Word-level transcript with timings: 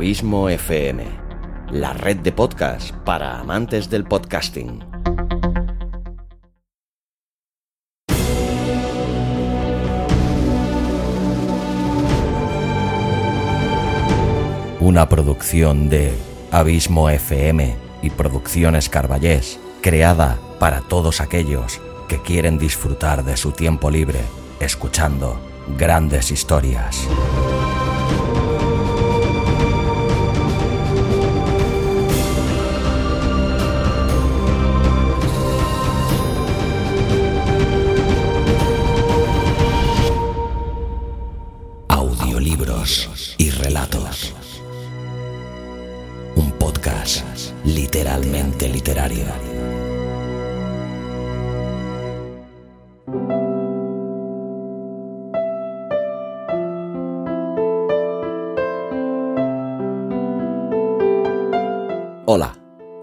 Abismo 0.00 0.48
FM, 0.48 1.04
la 1.72 1.92
red 1.92 2.16
de 2.16 2.32
podcast 2.32 2.90
para 3.04 3.38
amantes 3.38 3.90
del 3.90 4.04
podcasting. 4.04 4.82
Una 14.80 15.06
producción 15.10 15.90
de 15.90 16.14
Abismo 16.50 17.10
FM 17.10 17.76
y 18.00 18.08
Producciones 18.08 18.88
Carballés, 18.88 19.60
creada 19.82 20.38
para 20.58 20.80
todos 20.80 21.20
aquellos 21.20 21.78
que 22.08 22.22
quieren 22.22 22.56
disfrutar 22.56 23.22
de 23.22 23.36
su 23.36 23.52
tiempo 23.52 23.90
libre 23.90 24.20
escuchando 24.60 25.38
grandes 25.76 26.30
historias. 26.30 27.06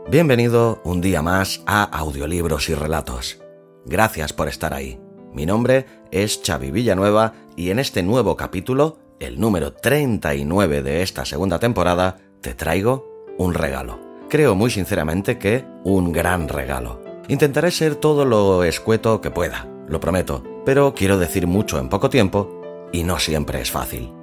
Bienvenido 0.09 0.79
un 0.85 1.01
día 1.01 1.21
más 1.21 1.61
a 1.65 1.83
Audiolibros 1.83 2.69
y 2.69 2.75
Relatos. 2.75 3.39
Gracias 3.85 4.31
por 4.31 4.47
estar 4.47 4.73
ahí. 4.73 4.99
Mi 5.33 5.45
nombre 5.45 5.85
es 6.11 6.39
Xavi 6.45 6.71
Villanueva 6.71 7.33
y 7.57 7.71
en 7.71 7.79
este 7.79 8.03
nuevo 8.03 8.37
capítulo, 8.37 8.99
el 9.19 9.39
número 9.39 9.73
39 9.73 10.81
de 10.81 11.01
esta 11.01 11.25
segunda 11.25 11.59
temporada, 11.59 12.17
te 12.41 12.53
traigo 12.53 13.05
un 13.37 13.53
regalo. 13.53 13.99
Creo 14.29 14.55
muy 14.55 14.71
sinceramente 14.71 15.37
que 15.37 15.65
un 15.83 16.13
gran 16.13 16.47
regalo. 16.47 17.01
Intentaré 17.27 17.71
ser 17.71 17.95
todo 17.95 18.23
lo 18.23 18.63
escueto 18.63 19.19
que 19.19 19.31
pueda, 19.31 19.67
lo 19.89 19.99
prometo, 19.99 20.43
pero 20.65 20.93
quiero 20.93 21.17
decir 21.19 21.47
mucho 21.47 21.79
en 21.79 21.89
poco 21.89 22.09
tiempo 22.09 22.61
y 22.93 23.03
no 23.03 23.19
siempre 23.19 23.61
es 23.61 23.71
fácil. 23.71 24.16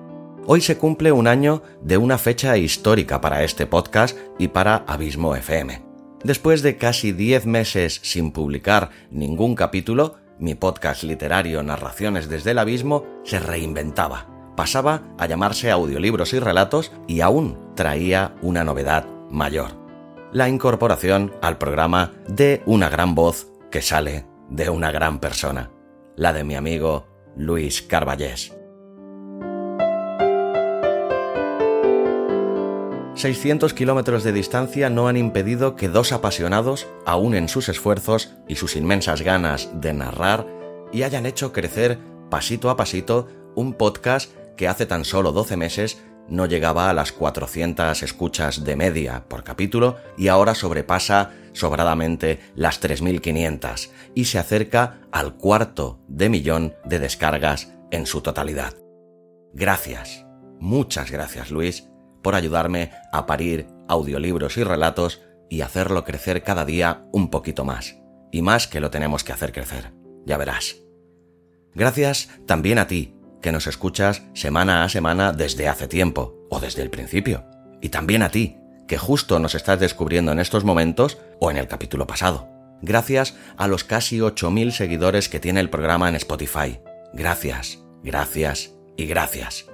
Hoy 0.46 0.60
se 0.60 0.76
cumple 0.76 1.10
un 1.10 1.26
año 1.26 1.62
de 1.80 1.96
una 1.96 2.18
fecha 2.18 2.58
histórica 2.58 3.22
para 3.22 3.44
este 3.44 3.66
podcast 3.66 4.18
y 4.38 4.48
para 4.48 4.84
Abismo 4.86 5.34
FM. 5.34 5.82
Después 6.22 6.60
de 6.60 6.76
casi 6.76 7.12
10 7.12 7.46
meses 7.46 7.98
sin 8.02 8.30
publicar 8.30 8.90
ningún 9.10 9.54
capítulo, 9.54 10.16
mi 10.38 10.54
podcast 10.54 11.02
literario 11.02 11.62
Narraciones 11.62 12.28
desde 12.28 12.50
el 12.50 12.58
Abismo 12.58 13.06
se 13.24 13.38
reinventaba. 13.38 14.52
Pasaba 14.54 15.14
a 15.16 15.26
llamarse 15.26 15.70
Audiolibros 15.70 16.34
y 16.34 16.40
Relatos 16.40 16.92
y 17.08 17.22
aún 17.22 17.72
traía 17.74 18.34
una 18.42 18.64
novedad 18.64 19.06
mayor. 19.30 19.70
La 20.30 20.50
incorporación 20.50 21.32
al 21.40 21.56
programa 21.56 22.12
de 22.28 22.62
una 22.66 22.90
gran 22.90 23.14
voz 23.14 23.50
que 23.70 23.80
sale 23.80 24.26
de 24.50 24.68
una 24.68 24.90
gran 24.90 25.20
persona, 25.20 25.70
la 26.16 26.34
de 26.34 26.44
mi 26.44 26.54
amigo 26.54 27.06
Luis 27.34 27.80
Carballés. 27.80 28.54
600 33.24 33.72
kilómetros 33.72 34.22
de 34.22 34.34
distancia 34.34 34.90
no 34.90 35.08
han 35.08 35.16
impedido 35.16 35.76
que 35.76 35.88
dos 35.88 36.12
apasionados 36.12 36.86
aúnen 37.06 37.48
sus 37.48 37.70
esfuerzos 37.70 38.34
y 38.48 38.56
sus 38.56 38.76
inmensas 38.76 39.22
ganas 39.22 39.70
de 39.80 39.94
narrar 39.94 40.46
y 40.92 41.04
hayan 41.04 41.24
hecho 41.24 41.50
crecer 41.50 41.98
pasito 42.28 42.68
a 42.68 42.76
pasito 42.76 43.28
un 43.54 43.72
podcast 43.72 44.30
que 44.58 44.68
hace 44.68 44.84
tan 44.84 45.06
solo 45.06 45.32
12 45.32 45.56
meses 45.56 46.04
no 46.28 46.44
llegaba 46.44 46.90
a 46.90 46.92
las 46.92 47.12
400 47.12 48.02
escuchas 48.02 48.62
de 48.62 48.76
media 48.76 49.24
por 49.26 49.42
capítulo 49.42 49.96
y 50.18 50.28
ahora 50.28 50.54
sobrepasa 50.54 51.30
sobradamente 51.54 52.40
las 52.54 52.82
3.500 52.82 53.88
y 54.14 54.26
se 54.26 54.38
acerca 54.38 55.00
al 55.12 55.36
cuarto 55.36 55.98
de 56.08 56.28
millón 56.28 56.74
de 56.84 56.98
descargas 56.98 57.72
en 57.90 58.04
su 58.04 58.20
totalidad. 58.20 58.74
Gracias, 59.54 60.26
muchas 60.60 61.10
gracias 61.10 61.50
Luis 61.50 61.88
por 62.24 62.34
ayudarme 62.34 62.90
a 63.12 63.26
parir 63.26 63.68
audiolibros 63.86 64.56
y 64.56 64.64
relatos 64.64 65.22
y 65.50 65.60
hacerlo 65.60 66.02
crecer 66.04 66.42
cada 66.42 66.64
día 66.64 67.04
un 67.12 67.30
poquito 67.30 67.64
más. 67.64 67.96
Y 68.32 68.42
más 68.42 68.66
que 68.66 68.80
lo 68.80 68.90
tenemos 68.90 69.22
que 69.22 69.32
hacer 69.32 69.52
crecer. 69.52 69.92
Ya 70.24 70.36
verás. 70.38 70.76
Gracias 71.74 72.30
también 72.46 72.78
a 72.78 72.86
ti, 72.86 73.14
que 73.42 73.52
nos 73.52 73.66
escuchas 73.66 74.22
semana 74.32 74.84
a 74.84 74.88
semana 74.88 75.32
desde 75.32 75.68
hace 75.68 75.86
tiempo, 75.86 76.46
o 76.50 76.60
desde 76.60 76.82
el 76.82 76.90
principio. 76.90 77.44
Y 77.82 77.90
también 77.90 78.22
a 78.22 78.30
ti, 78.30 78.56
que 78.88 78.96
justo 78.96 79.38
nos 79.38 79.54
estás 79.54 79.78
descubriendo 79.78 80.32
en 80.32 80.40
estos 80.40 80.64
momentos 80.64 81.18
o 81.40 81.50
en 81.50 81.58
el 81.58 81.68
capítulo 81.68 82.06
pasado. 82.06 82.48
Gracias 82.80 83.36
a 83.56 83.68
los 83.68 83.84
casi 83.84 84.18
8.000 84.18 84.70
seguidores 84.70 85.28
que 85.28 85.40
tiene 85.40 85.60
el 85.60 85.70
programa 85.70 86.08
en 86.08 86.16
Spotify. 86.16 86.80
Gracias, 87.12 87.80
gracias 88.02 88.72
y 88.96 89.06
gracias. 89.06 89.73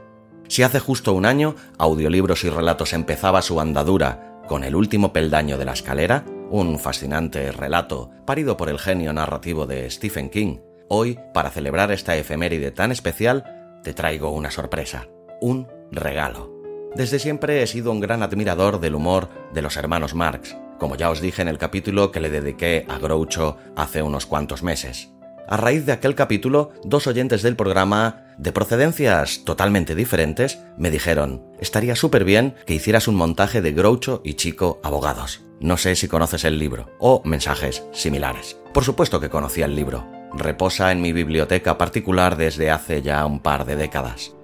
Si 0.50 0.65
hace 0.65 0.81
justo 0.81 1.12
un 1.12 1.27
año 1.27 1.55
Audiolibros 1.78 2.43
y 2.43 2.50
Relatos 2.50 2.93
empezaba 2.93 3.41
su 3.41 3.61
andadura 3.61 4.43
con 4.49 4.65
el 4.65 4.75
último 4.75 5.12
peldaño 5.12 5.56
de 5.59 5.65
la 5.65 5.75
escalera, 5.75 6.25
un 6.50 6.81
fascinante 6.81 7.53
relato 7.53 8.11
parido 8.27 8.56
por 8.56 8.69
el 8.69 8.81
genio 8.81 9.12
narrativo 9.12 9.66
de 9.66 9.88
Stephen 9.88 10.28
King, 10.28 10.59
hoy, 10.88 11.21
para 11.33 11.50
celebrar 11.50 11.93
esta 11.93 12.16
efeméride 12.16 12.72
tan 12.72 12.91
especial, 12.91 13.78
te 13.84 13.94
traigo 13.94 14.33
una 14.33 14.50
sorpresa, 14.50 15.06
un 15.41 15.69
regalo. 15.93 16.53
Desde 16.97 17.21
siempre 17.21 17.62
he 17.62 17.69
sido 17.69 17.93
un 17.93 18.00
gran 18.00 18.25
admirador 18.25 18.81
del 18.81 18.97
humor 18.97 19.28
de 19.55 19.62
los 19.62 19.77
hermanos 19.77 20.17
Marx, 20.17 20.56
como 20.81 20.97
ya 20.97 21.11
os 21.11 21.21
dije 21.21 21.43
en 21.43 21.49
el 21.49 21.59
capítulo 21.59 22.11
que 22.11 22.19
le 22.19 22.28
dediqué 22.28 22.87
a 22.88 22.99
Groucho 22.99 23.56
hace 23.77 24.03
unos 24.03 24.27
cuantos 24.27 24.65
meses. 24.65 25.12
A 25.50 25.56
raíz 25.56 25.84
de 25.84 25.91
aquel 25.91 26.15
capítulo, 26.15 26.71
dos 26.84 27.09
oyentes 27.09 27.43
del 27.43 27.56
programa, 27.56 28.22
de 28.38 28.53
procedencias 28.53 29.43
totalmente 29.44 29.97
diferentes, 29.97 30.61
me 30.78 30.93
dijeron, 30.93 31.43
estaría 31.59 31.97
súper 31.97 32.22
bien 32.22 32.55
que 32.66 32.75
hicieras 32.75 33.09
un 33.09 33.16
montaje 33.16 33.61
de 33.61 33.72
Groucho 33.72 34.21
y 34.25 34.34
Chico 34.34 34.78
abogados. 34.84 35.43
No 35.59 35.77
sé 35.77 35.97
si 35.97 36.06
conoces 36.06 36.44
el 36.44 36.61
libro, 36.61 36.91
o 37.00 37.21
mensajes 37.25 37.83
similares. 37.91 38.59
Por 38.72 38.84
supuesto 38.84 39.19
que 39.19 39.28
conocía 39.28 39.65
el 39.65 39.75
libro. 39.75 40.06
Reposa 40.33 40.93
en 40.93 41.03
mi 41.03 41.12
biblioteca 41.12 41.77
particular 41.77 42.37
desde 42.37 42.71
hace 42.71 43.03
ya 43.03 43.27
un 43.27 43.41
par 43.41 43.65
de 43.65 43.75
décadas. 43.75 44.37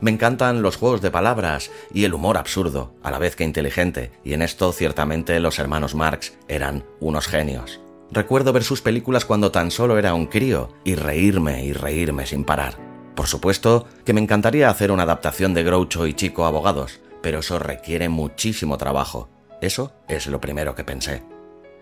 Me 0.00 0.12
encantan 0.12 0.62
los 0.62 0.76
juegos 0.76 1.02
de 1.02 1.10
palabras 1.10 1.72
y 1.92 2.04
el 2.04 2.14
humor 2.14 2.38
absurdo, 2.38 2.94
a 3.02 3.10
la 3.10 3.18
vez 3.18 3.34
que 3.34 3.42
inteligente, 3.42 4.12
y 4.22 4.34
en 4.34 4.42
esto 4.42 4.72
ciertamente 4.72 5.40
los 5.40 5.58
hermanos 5.58 5.96
Marx 5.96 6.34
eran 6.46 6.84
unos 7.00 7.26
genios. 7.26 7.80
Recuerdo 8.12 8.52
ver 8.52 8.62
sus 8.62 8.82
películas 8.82 9.24
cuando 9.24 9.50
tan 9.50 9.70
solo 9.70 9.98
era 9.98 10.12
un 10.12 10.26
crío 10.26 10.68
y 10.84 10.96
reírme 10.96 11.64
y 11.64 11.72
reírme 11.72 12.26
sin 12.26 12.44
parar. 12.44 12.78
Por 13.14 13.26
supuesto 13.26 13.86
que 14.04 14.12
me 14.12 14.20
encantaría 14.20 14.68
hacer 14.68 14.92
una 14.92 15.04
adaptación 15.04 15.54
de 15.54 15.64
Groucho 15.64 16.06
y 16.06 16.12
Chico 16.12 16.44
Abogados, 16.44 17.00
pero 17.22 17.38
eso 17.38 17.58
requiere 17.58 18.10
muchísimo 18.10 18.76
trabajo. 18.76 19.30
Eso 19.62 19.94
es 20.08 20.26
lo 20.26 20.42
primero 20.42 20.74
que 20.74 20.84
pensé. 20.84 21.22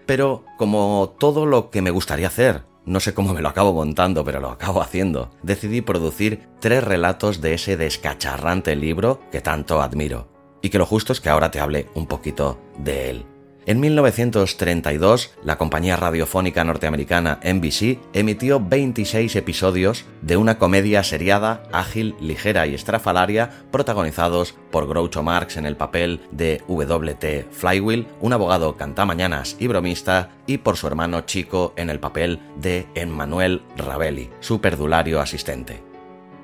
Pero 0.07 0.45
como 0.57 1.17
todo 1.19 1.47
lo 1.47 1.69
que 1.71 1.83
me 1.83 1.91
gustaría 1.91 2.29
hacer, 2.29 2.63
no 2.85 3.01
sé 3.01 3.13
cómo 3.13 3.35
me 3.35 3.43
lo 3.43 3.49
acabo 3.49 3.73
montando, 3.73 4.23
pero 4.23 4.39
lo 4.39 4.51
acabo 4.51 4.83
haciendo, 4.83 5.33
decidí 5.43 5.81
producir 5.81 6.49
tres 6.61 6.85
relatos 6.85 7.41
de 7.41 7.55
ese 7.55 7.77
descacharrante 7.77 8.77
libro 8.77 9.21
que 9.33 9.41
tanto 9.41 9.83
admiro. 9.83 10.29
Y 10.63 10.71
que 10.71 10.79
lo 10.79 10.87
justo 10.87 11.13
es 11.13 11.21
que 11.21 11.29
ahora 11.29 11.51
te 11.51 11.59
hable 11.59 11.89
un 11.95 12.07
poquito 12.07 12.61
de 12.79 13.11
él. 13.11 13.27
En 13.67 13.79
1932, 13.79 15.33
la 15.45 15.59
compañía 15.59 15.97
radiofónica 15.97 16.65
norteamericana 16.65 17.41
NBC 17.45 17.99
emitió 18.15 18.59
26 18.59 19.37
episodios 19.37 20.07
de 20.23 20.39
una 20.39 20.59
comedia 20.59 21.03
seriada, 21.05 21.63
ágil, 21.71 22.15
ligera 22.21 22.67
y 22.67 22.75
estrafalaria, 22.75 23.51
protagonizados 23.71 24.55
por 24.71 24.89
Groucho 24.89 25.23
Marx 25.23 25.59
en 25.59 25.67
el 25.67 25.77
papel 25.77 26.21
de 26.31 26.63
W.T. 26.69 27.49
Flywheel, 27.51 28.07
un 28.21 28.33
abogado 28.33 28.77
cantamañanas 28.77 29.57
y 29.59 29.67
bromista, 29.67 30.31
y 30.47 30.59
por 30.59 30.77
su 30.79 30.87
hermano 30.87 31.21
Chico 31.23 31.75
en 31.77 31.91
el 31.91 32.01
papel 32.01 32.41
de 32.57 32.87
Emmanuel 32.95 33.63
Ravelli, 33.77 34.31
su 34.41 34.61
perdulario 34.61 35.21
asistente. 35.21 35.90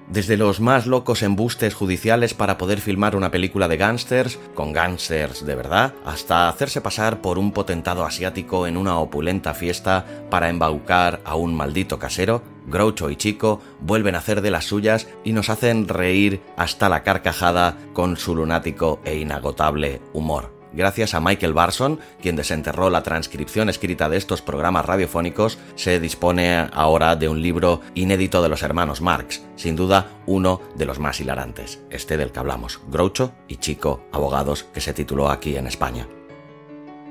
Desde 0.09 0.37
los 0.37 0.61
más 0.61 0.87
locos 0.87 1.23
embustes 1.23 1.75
judiciales 1.75 2.33
para 2.33 2.59
poder 2.59 2.81
filmar 2.81 3.17
una 3.17 3.33
película 3.33 3.67
de 3.67 3.77
gángsters, 3.77 4.39
con 4.55 4.73
gángsters 4.73 5.45
de 5.45 5.55
verdad, 5.57 5.95
hasta 6.05 6.49
hacerse 6.49 6.81
pasar 6.81 7.21
por 7.21 7.39
un 7.39 7.51
potentado 7.51 8.05
asiático 8.05 8.69
en 8.69 8.77
una 8.77 8.99
opulenta 8.99 9.53
fiesta 9.53 10.07
para 10.31 10.49
embaucar 10.49 11.21
a 11.25 11.35
un 11.35 11.55
maldito 11.57 11.99
casero, 11.99 12.43
Groucho 12.67 13.11
y 13.11 13.17
Chico 13.17 13.61
vuelven 13.81 14.15
a 14.15 14.19
hacer 14.19 14.43
de 14.43 14.51
las 14.51 14.65
suyas 14.65 15.09
y 15.25 15.33
nos 15.33 15.51
hacen 15.51 15.89
reír 15.89 16.41
hasta 16.57 16.89
la 16.89 17.03
carcajada 17.03 17.77
con 17.93 18.17
su 18.17 18.35
lunático 18.35 19.01
e 19.05 19.17
inagotable 19.17 20.01
humor 20.13 20.56
gracias 20.77 21.15
a 21.15 21.21
Michael 21.21 21.55
Barson, 21.55 21.99
quien 22.21 22.37
desenterró 22.37 22.91
la 22.91 23.03
transcripción 23.03 23.69
escrita 23.69 24.09
de 24.09 24.17
estos 24.17 24.43
programas 24.43 24.85
radiofónicos, 24.85 25.59
se 25.75 25.99
dispone 25.99 26.69
ahora 26.73 27.17
de 27.17 27.29
un 27.29 27.43
libro 27.43 27.81
inédito 27.95 28.43
de 28.43 28.49
los 28.49 28.63
hermanos 28.63 29.01
Marx, 29.01 29.43
sin 29.57 29.75
duda 29.75 30.11
uno 30.27 30.61
de 30.77 30.85
los 30.85 30.99
más 30.99 31.21
hilarantes, 31.21 31.81
este 31.91 32.17
del 32.17 32.31
que 32.31 32.39
hablamos, 32.39 32.81
Groucho 32.89 33.33
y 33.49 33.57
Chico, 33.57 34.07
abogados, 34.13 34.65
que 34.73 34.81
se 34.81 34.95
tituló 34.95 35.31
aquí 35.31 35.57
en 35.57 35.67
España 35.67 36.07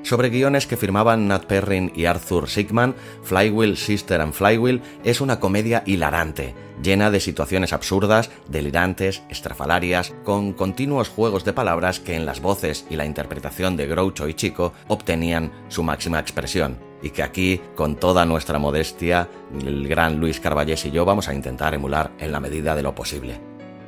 sobre 0.06 0.30
guiones 0.30 0.68
que 0.68 0.78
firmaban 0.78 1.28
Nat 1.28 1.46
Perrin 1.46 1.92
y 1.96 2.06
Arthur 2.06 2.48
Sigman, 2.48 2.96
Flywheel, 3.24 3.75
Sister 3.75 4.22
and 4.22 4.34
Flywheel 4.34 4.81
es 5.04 5.19
una 5.19 5.40
comedia 5.40 5.81
hilarante, 5.86 6.54
llena 6.81 7.10
de 7.10 7.19
situaciones 7.19 7.74
absurdas, 7.74 8.30
delirantes, 8.48 9.24
estrafalarias, 9.30 10.13
con 10.24 10.54
continuos 10.54 11.10
juegos 11.10 11.44
de 11.44 11.54
palabras 11.54 12.00
que 12.00 12.16
en 12.16 12.25
las 12.25 12.40
voces 12.40 12.86
y 12.90 12.96
la 12.96 13.06
interpretación 13.06 13.75
de 13.75 13.88
Groucho 13.88 14.28
y 14.28 14.36
Chico 14.36 14.74
obtenían 14.88 15.52
su 15.69 15.81
máxima 15.81 16.19
expresión, 16.19 16.78
y 17.02 17.10
que 17.10 17.24
aquí, 17.24 17.62
con 17.74 17.96
toda 17.96 18.25
nuestra 18.25 18.60
modestia, 18.60 19.28
el 19.60 19.88
gran 19.88 20.19
Luis 20.19 20.40
Carballés 20.40 20.86
y 20.86 20.92
yo 20.92 21.04
vamos 21.04 21.28
a 21.30 21.34
intentar 21.34 21.74
emular 21.74 22.12
en 22.19 22.31
la 22.31 22.40
medida 22.40 22.75
de 22.75 22.84
lo 22.84 22.94
posible. 22.94 23.40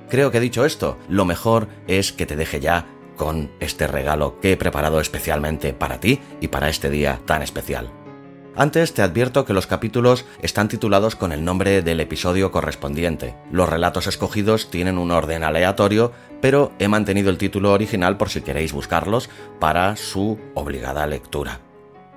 Creo 0.10 0.32
que 0.32 0.40
dicho 0.40 0.66
esto, 0.66 0.98
lo 1.10 1.26
mejor 1.26 1.68
es 1.86 2.14
que 2.14 2.26
te 2.26 2.38
deje 2.38 2.62
ya 2.62 2.88
con 3.18 3.52
este 3.60 3.88
regalo 3.88 4.40
que 4.40 4.54
he 4.54 4.58
preparado 4.58 5.02
especialmente 5.02 5.74
para 5.74 6.00
ti 6.00 6.22
y 6.40 6.48
para 6.48 6.70
este 6.70 6.90
día 6.90 7.20
tan 7.26 7.42
especial. 7.42 7.92
Antes 8.56 8.96
te 8.96 9.04
advierto 9.04 9.46
que 9.46 9.54
los 9.54 9.68
capítulos 9.68 10.26
están 10.42 10.68
titulados 10.68 11.16
con 11.16 11.32
el 11.32 11.46
nombre 11.46 11.84
del 11.84 12.00
episodio 12.00 12.52
correspondiente. 12.52 13.36
Los 13.52 13.70
relatos 13.70 14.08
escogidos 14.08 14.72
tienen 14.72 14.98
un 14.98 15.12
orden 15.12 15.44
aleatorio, 15.44 16.12
pero 16.42 16.72
he 16.80 16.88
mantenido 16.88 17.30
el 17.30 17.38
título 17.38 17.72
original 17.72 18.18
por 18.18 18.30
si 18.30 18.42
queréis 18.42 18.74
buscarlos 18.74 19.30
para 19.60 19.96
su 19.96 20.40
obligada 20.56 21.06
lectura. 21.06 21.60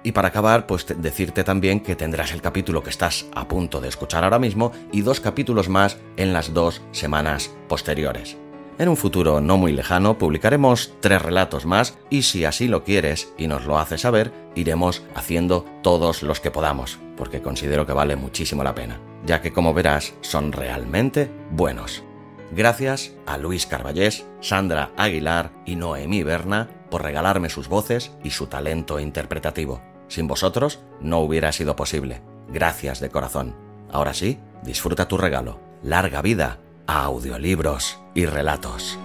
Y 0.02 0.12
para 0.12 0.28
acabar, 0.28 0.66
pues 0.66 0.86
decirte 0.96 1.44
también 1.44 1.80
que 1.80 1.94
tendrás 1.94 2.32
el 2.32 2.40
capítulo 2.40 2.82
que 2.82 2.88
estás 2.88 3.26
a 3.34 3.46
punto 3.46 3.82
de 3.82 3.88
escuchar 3.88 4.24
ahora 4.24 4.38
mismo 4.38 4.72
y 4.92 5.02
dos 5.02 5.20
capítulos 5.20 5.68
más 5.68 5.98
en 6.16 6.32
las 6.32 6.54
dos 6.54 6.80
semanas 6.92 7.50
posteriores. 7.68 8.38
En 8.80 8.88
un 8.88 8.96
futuro 8.96 9.42
no 9.42 9.58
muy 9.58 9.72
lejano 9.72 10.16
publicaremos 10.16 10.94
tres 11.00 11.20
relatos 11.20 11.66
más 11.66 11.98
y 12.08 12.22
si 12.22 12.46
así 12.46 12.66
lo 12.66 12.82
quieres 12.82 13.30
y 13.36 13.46
nos 13.46 13.66
lo 13.66 13.78
haces 13.78 14.00
saber, 14.00 14.32
iremos 14.54 15.04
haciendo 15.14 15.66
todos 15.82 16.22
los 16.22 16.40
que 16.40 16.50
podamos, 16.50 16.98
porque 17.14 17.42
considero 17.42 17.84
que 17.84 17.92
vale 17.92 18.16
muchísimo 18.16 18.64
la 18.64 18.74
pena, 18.74 18.98
ya 19.26 19.42
que 19.42 19.52
como 19.52 19.74
verás 19.74 20.14
son 20.22 20.52
realmente 20.52 21.30
buenos. 21.50 22.04
Gracias 22.52 23.12
a 23.26 23.36
Luis 23.36 23.66
Carballés, 23.66 24.24
Sandra 24.40 24.92
Aguilar 24.96 25.52
y 25.66 25.76
Noemí 25.76 26.22
Berna 26.22 26.70
por 26.90 27.02
regalarme 27.02 27.50
sus 27.50 27.68
voces 27.68 28.12
y 28.24 28.30
su 28.30 28.46
talento 28.46 28.98
interpretativo. 28.98 29.82
Sin 30.08 30.26
vosotros 30.26 30.80
no 31.02 31.18
hubiera 31.18 31.52
sido 31.52 31.76
posible. 31.76 32.22
Gracias 32.48 32.98
de 33.00 33.10
corazón. 33.10 33.54
Ahora 33.92 34.14
sí, 34.14 34.38
disfruta 34.62 35.06
tu 35.06 35.18
regalo. 35.18 35.60
Larga 35.82 36.22
vida 36.22 36.60
audiolibros 36.90 37.98
y 38.14 38.26
relatos. 38.26 38.98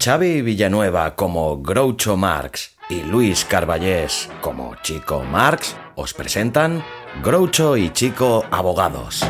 Xavi 0.00 0.42
Villanueva 0.42 1.16
como 1.16 1.60
Groucho 1.60 2.16
Marx 2.16 2.76
y 2.88 3.02
Luis 3.02 3.44
Carballés 3.44 4.30
como 4.40 4.74
Chico 4.76 5.22
Marx 5.22 5.76
os 5.96 6.14
presentan 6.14 6.82
Groucho 7.22 7.76
y 7.76 7.90
Chico 7.92 8.44
Abogados 8.50 9.22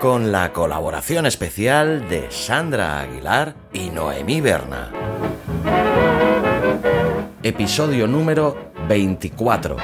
con 0.00 0.32
la 0.32 0.52
colaboración 0.52 1.26
especial 1.26 2.08
de 2.08 2.30
Sandra 2.30 3.00
Aguilar 3.00 3.54
y 3.72 3.90
Noemí 3.90 4.40
Berna. 4.40 4.90
Episodio 7.42 8.06
número 8.06 8.72
24. 8.88 9.76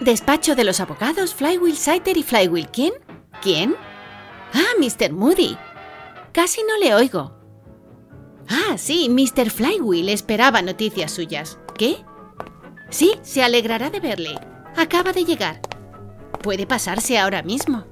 Despacho 0.00 0.54
de 0.54 0.64
los 0.64 0.80
abogados 0.80 1.34
Flywheel 1.34 1.76
Saiter 1.76 2.16
y 2.16 2.22
Flywheel. 2.22 2.68
¿Quién? 2.68 2.92
¿Quién? 3.42 3.76
Ah, 4.54 4.74
Mr. 4.78 5.12
Moody. 5.12 5.56
Casi 6.36 6.60
no 6.64 6.76
le 6.76 6.94
oigo. 6.94 7.32
Ah, 8.46 8.76
sí, 8.76 9.08
Mr. 9.08 9.48
Flywheel 9.48 10.10
esperaba 10.10 10.60
noticias 10.60 11.10
suyas. 11.10 11.58
¿Qué? 11.78 12.04
Sí, 12.90 13.14
se 13.22 13.42
alegrará 13.42 13.88
de 13.88 14.00
verle. 14.00 14.38
Acaba 14.76 15.14
de 15.14 15.24
llegar. 15.24 15.62
Puede 16.42 16.66
pasarse 16.66 17.18
ahora 17.18 17.42
mismo. 17.42 17.86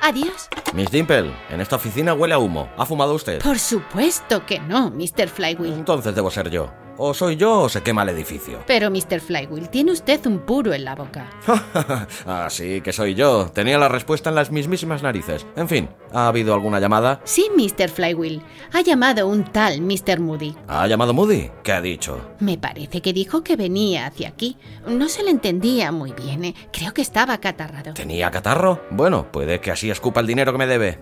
Adiós. 0.00 0.48
Miss 0.72 0.90
Dimple, 0.90 1.30
en 1.50 1.60
esta 1.60 1.76
oficina 1.76 2.14
huele 2.14 2.32
a 2.32 2.38
humo. 2.38 2.70
¿Ha 2.78 2.86
fumado 2.86 3.12
usted? 3.12 3.42
Por 3.42 3.58
supuesto 3.58 4.46
que 4.46 4.60
no, 4.60 4.90
Mr. 4.90 5.28
Flywheel. 5.28 5.74
Entonces 5.74 6.14
debo 6.14 6.30
ser 6.30 6.48
yo. 6.48 6.72
O 7.00 7.14
soy 7.14 7.36
yo 7.36 7.60
o 7.60 7.68
se 7.68 7.82
quema 7.82 8.02
el 8.02 8.08
edificio. 8.08 8.58
Pero, 8.66 8.90
Mr. 8.90 9.20
Flywheel, 9.20 9.68
tiene 9.68 9.92
usted 9.92 10.26
un 10.26 10.40
puro 10.40 10.72
en 10.74 10.84
la 10.84 10.96
boca. 10.96 11.30
Así 12.26 12.80
que 12.80 12.92
soy 12.92 13.14
yo. 13.14 13.50
Tenía 13.54 13.78
la 13.78 13.88
respuesta 13.88 14.30
en 14.30 14.34
las 14.34 14.50
mismísimas 14.50 15.00
narices. 15.02 15.46
En 15.54 15.68
fin, 15.68 15.88
¿ha 16.12 16.26
habido 16.26 16.54
alguna 16.54 16.80
llamada? 16.80 17.20
Sí, 17.22 17.48
Mr. 17.56 17.88
Flywheel. 17.88 18.42
Ha 18.72 18.80
llamado 18.80 19.28
un 19.28 19.44
tal 19.44 19.80
Mr. 19.80 20.18
Moody. 20.18 20.56
¿Ha 20.66 20.88
llamado 20.88 21.14
Moody? 21.14 21.50
¿Qué 21.62 21.70
ha 21.70 21.80
dicho? 21.80 22.32
Me 22.40 22.58
parece 22.58 23.00
que 23.00 23.12
dijo 23.12 23.44
que 23.44 23.54
venía 23.54 24.06
hacia 24.06 24.28
aquí. 24.28 24.56
No 24.88 25.08
se 25.08 25.22
le 25.22 25.30
entendía 25.30 25.92
muy 25.92 26.12
bien. 26.12 26.46
¿eh? 26.46 26.54
Creo 26.72 26.92
que 26.92 27.02
estaba 27.02 27.38
catarrado. 27.38 27.94
¿Tenía 27.94 28.32
catarro? 28.32 28.82
Bueno, 28.90 29.30
puede 29.30 29.60
que 29.60 29.70
así 29.70 29.88
escupa 29.88 30.18
el 30.18 30.26
dinero 30.26 30.50
que 30.50 30.58
me 30.58 30.66
debe. 30.66 30.98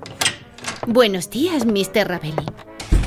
Buenos 0.87 1.31
días, 1.31 1.65
Mr. 1.65 2.07
Ravelli. 2.07 2.45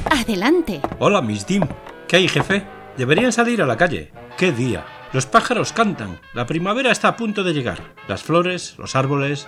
Adelante. 0.10 0.82
Hola, 0.98 1.22
Miss 1.22 1.46
Dim. 1.46 1.68
¿Qué 2.08 2.16
hay, 2.16 2.28
jefe? 2.28 2.79
Deberían 3.00 3.32
salir 3.32 3.62
a 3.62 3.66
la 3.66 3.78
calle. 3.78 4.12
¡Qué 4.38 4.52
día! 4.52 4.86
Los 5.14 5.26
pájaros 5.26 5.72
cantan. 5.72 6.20
La 6.34 6.46
primavera 6.46 6.92
está 6.92 7.08
a 7.08 7.16
punto 7.16 7.46
de 7.46 7.54
llegar. 7.54 7.94
Las 8.10 8.24
flores, 8.24 8.76
los 8.78 8.94
árboles. 8.94 9.48